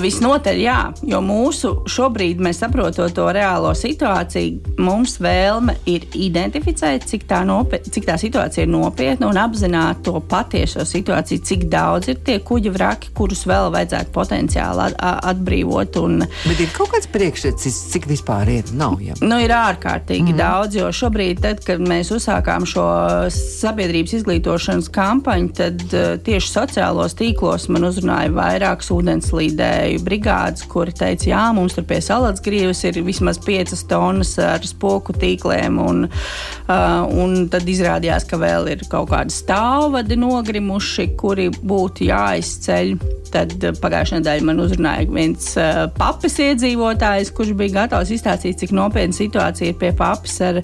Visnotaļ 0.00 0.60
jā, 0.62 0.78
jo 1.04 1.20
mūsu 1.20 1.74
šobrīd 1.92 2.40
mēs 2.40 2.62
saprotot 2.62 3.12
to 3.12 3.26
reālo 3.36 3.74
situāciju, 3.76 4.78
mums 4.80 5.18
vēlme 5.20 5.76
ir 5.84 6.06
identificēt, 6.16 7.04
cik 7.10 7.28
tā, 7.28 7.42
nopiet, 7.44 7.92
cik 7.92 8.08
tā 8.08 8.16
situācija 8.16 8.64
ir 8.64 8.72
nopietna 8.72 9.28
un 9.28 9.42
apzināt 9.42 10.00
to 10.06 10.16
patieso 10.32 10.86
situāciju, 10.88 11.44
cik 11.44 11.68
daudz 11.68 12.08
ir 12.08 12.24
tie 12.24 12.38
kuģi 12.40 12.72
vraki, 12.72 13.12
kurus 13.20 13.44
vēl 13.44 13.68
vajadzētu 13.82 14.14
potenciāli 14.14 14.88
atbrīvot. 15.02 15.98
Un... 16.02 16.22
Bet 16.46 16.62
ir 16.62 16.70
kaut 16.74 16.92
kāds 16.94 17.08
priekšstats 17.12 17.68
cik 17.92 18.06
vispār 18.10 18.50
ir? 18.52 18.70
Nav, 18.78 19.00
ja. 19.02 19.16
nu, 19.20 19.38
ir 19.42 19.52
ārkārtīgi 19.52 20.22
mm 20.22 20.32
-hmm. 20.32 20.38
daudz, 20.38 20.76
jo 20.78 20.88
šobrīd, 20.94 21.42
tad, 21.42 21.62
kad 21.66 21.82
mēs 21.82 22.12
uzsākām 22.14 22.66
šo 22.68 22.84
sabiedrības 23.32 24.14
izglītošanas 24.20 24.90
kampaņu, 24.92 25.52
tad 25.58 25.82
uh, 25.90 26.14
tieši 26.22 26.52
sociālos 26.52 27.16
tīklos 27.18 27.68
man 27.72 27.88
uzrunāja 27.88 28.32
vairākas 28.32 28.92
ūdenslīdēju 28.94 30.02
brigādes, 30.06 30.66
kuri 30.68 30.94
teica, 30.96 31.28
jā, 31.30 31.44
mums 31.56 31.76
tur 31.76 31.86
pie 31.88 32.00
salātsgrīvas 32.04 32.84
ir 32.88 33.02
vismaz 33.02 33.40
5 33.42 33.86
tonnas 33.90 34.36
ar 34.38 34.64
spoku 34.66 35.12
tīkliem, 35.12 35.78
un, 35.82 36.06
uh, 36.06 37.02
un 37.24 37.48
tad 37.52 37.68
izrādījās, 37.68 38.28
ka 38.28 38.38
vēl 38.40 38.70
ir 38.76 38.86
kaut 38.90 39.10
kādi 39.10 39.34
stāvvadi 39.34 40.16
nogrimuši, 40.20 41.08
kuri 41.18 41.50
būtu 41.50 42.08
jāizceļ. 42.08 42.94
Tad 43.32 43.71
pagājušajā 43.80 44.20
nedēļā 44.20 44.46
man 44.48 44.62
uzrunāja 44.64 45.06
viens 45.08 45.48
uh, 45.60 45.84
papis 45.96 46.38
iedzīvotājs, 46.44 47.32
kurš 47.36 47.54
bija 47.58 47.76
gatavs 47.80 48.12
izstāstīt, 48.14 48.58
cik 48.60 48.74
nopietna 48.76 49.16
situācija 49.16 49.72
ir 49.72 49.78
pie 49.80 49.92
papas 49.96 50.36
ar, 50.44 50.60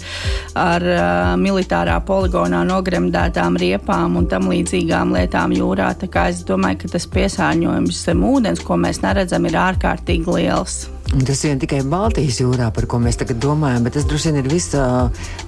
ar 0.58 0.88
uh, 0.90 1.32
militārā 1.40 1.96
poligonā 2.08 2.64
nogremdētām 2.68 3.58
riepām 3.62 4.18
un 4.20 4.28
tam 4.30 4.50
līdzīgām 4.52 5.16
lietām 5.16 5.56
jūrā. 5.56 5.94
Tā 6.02 6.10
kā 6.12 6.28
es 6.34 6.44
domāju, 6.48 6.84
ka 6.84 6.94
tas 6.98 7.08
piesārņojums 7.16 8.04
zem 8.10 8.28
ūdens, 8.28 8.64
ko 8.64 8.80
mēs 8.80 9.02
neredzam, 9.06 9.48
ir 9.48 9.60
ārkārtīgi 9.68 10.38
liels. 10.38 10.86
Tas 11.08 11.40
vien 11.40 11.56
tikai 11.56 11.78
Baltijas 11.88 12.36
jūrā, 12.42 12.66
par 12.74 12.84
ko 12.90 12.98
mēs 13.00 13.16
tagad 13.16 13.38
domājam, 13.40 13.86
bet 13.86 13.94
tas 13.96 14.04
droši 14.04 14.28
vien 14.28 14.42
ir 14.42 14.48
visa 14.52 14.82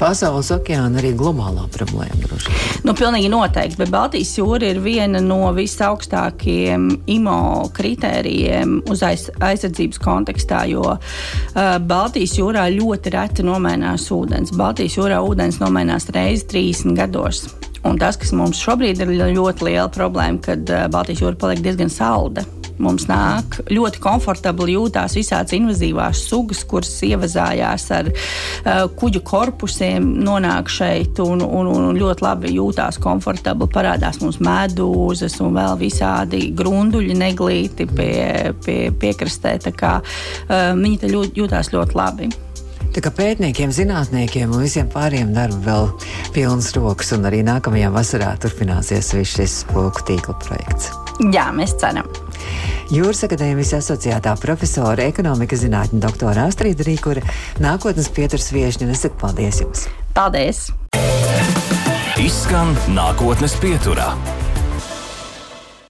pasaules 0.01 0.49
okeāna 0.55 1.03
arī 1.03 1.11
globālā 1.19 1.67
problēma. 1.75 2.39
Nu, 2.87 2.95
pilnīgi 2.97 3.29
noteikti, 3.29 3.77
bet 3.83 3.93
Baltijas 3.93 4.33
jūra 4.39 4.71
ir 4.73 4.81
viena 4.81 5.21
no 5.21 5.51
visaugstākajiem 5.53 6.87
IMO 7.13 7.69
kritērijiem 7.77 8.79
uz 8.89 9.05
aiz, 9.05 9.27
aizsardzības 9.37 10.01
kontekstā, 10.01 10.63
jo 10.73 10.95
uh, 10.97 11.75
Baltijas 11.93 12.39
jūrā 12.41 12.65
ļoti 12.79 13.13
reti 13.13 13.45
nomainās 13.45 14.09
ūdens. 14.17 14.55
Baltijas 14.57 14.97
jūrā 14.97 15.21
ūdens 15.21 15.61
nomainās 15.61 16.09
reizi 16.17 16.49
30 16.55 16.97
gados. 16.97 17.45
Un 17.85 18.01
tas, 18.01 18.17
kas 18.21 18.33
mums 18.37 18.61
šobrīd 18.65 19.05
ir 19.05 19.13
ļoti 19.37 19.69
liela 19.69 19.91
problēma, 19.93 20.41
kad 20.49 20.73
uh, 20.73 20.89
Baltijas 20.89 21.21
jūra 21.27 21.37
paliek 21.45 21.61
diezgan 21.69 21.93
salda 21.93 22.47
mums 22.83 23.07
nāk 23.11 23.61
ļoti 23.71 24.03
komfortabli 24.03 24.77
jūtās 24.77 25.17
visādas 25.19 25.55
invazīvās 25.57 26.25
sugas, 26.31 26.63
kuras 26.69 26.93
ievazājās 27.07 27.87
ar 27.97 28.11
uh, 28.11 28.85
kuģu 29.01 29.23
korpusiem, 29.27 30.07
nonāk 30.25 30.71
šeit 30.73 31.21
un, 31.25 31.45
un, 31.45 31.71
un 31.71 32.01
ļoti 32.01 32.27
labi 32.27 32.55
jūtās 32.57 33.01
komfortabli. 33.03 33.71
Parādās 33.71 34.21
mums 34.25 34.41
medūzas 34.45 35.39
un 35.45 35.57
vēl 35.59 35.79
visādi 35.81 36.51
grunduļi 36.57 37.17
neglīti 37.21 37.89
pie, 37.91 38.21
pie 38.65 38.79
piekrastē. 38.91 39.59
Kā, 39.77 39.99
uh, 40.01 40.71
viņi 40.77 41.03
te 41.03 41.11
ļoti, 41.11 41.37
jūtās 41.43 41.75
ļoti 41.75 41.99
labi. 41.99 42.31
Tā 42.91 42.99
kā 43.05 43.13
pētniekiem, 43.15 43.71
zinātniekiem 43.71 44.51
un 44.51 44.65
visiem 44.65 44.89
pārējiem 44.91 45.31
darba 45.37 45.61
vēl 45.63 45.85
pilnas 46.35 46.73
rokas, 46.75 47.13
un 47.15 47.29
arī 47.29 47.45
nākamajā 47.47 47.93
vasarā 47.95 48.33
turpināsies 48.43 49.13
viss 49.15 49.37
šis 49.39 49.61
spoku 49.63 50.03
tīkla 50.09 50.35
projekts. 50.43 50.91
Jā, 51.31 51.51
mēs 51.55 51.77
ceram. 51.79 52.09
Jūras 52.91 53.23
akadēmijas 53.27 53.77
asociētā 53.79 54.35
profesora, 54.43 55.07
ekonomikas 55.07 55.63
zinātņu 55.63 56.03
doktora 56.03 56.49
Astrīda 56.51 56.87
Rīkura, 56.89 57.23
nākotnes 57.63 58.11
pieturas 58.15 58.51
viešņa. 58.55 58.91
Es 58.91 59.07
saku 59.07 59.21
paldies 59.23 59.63
jums! 59.63 59.87
Paldies! 60.17 60.69
Izskan 62.21 62.75
nākotnes 62.93 63.55
pieturā. 63.63 64.11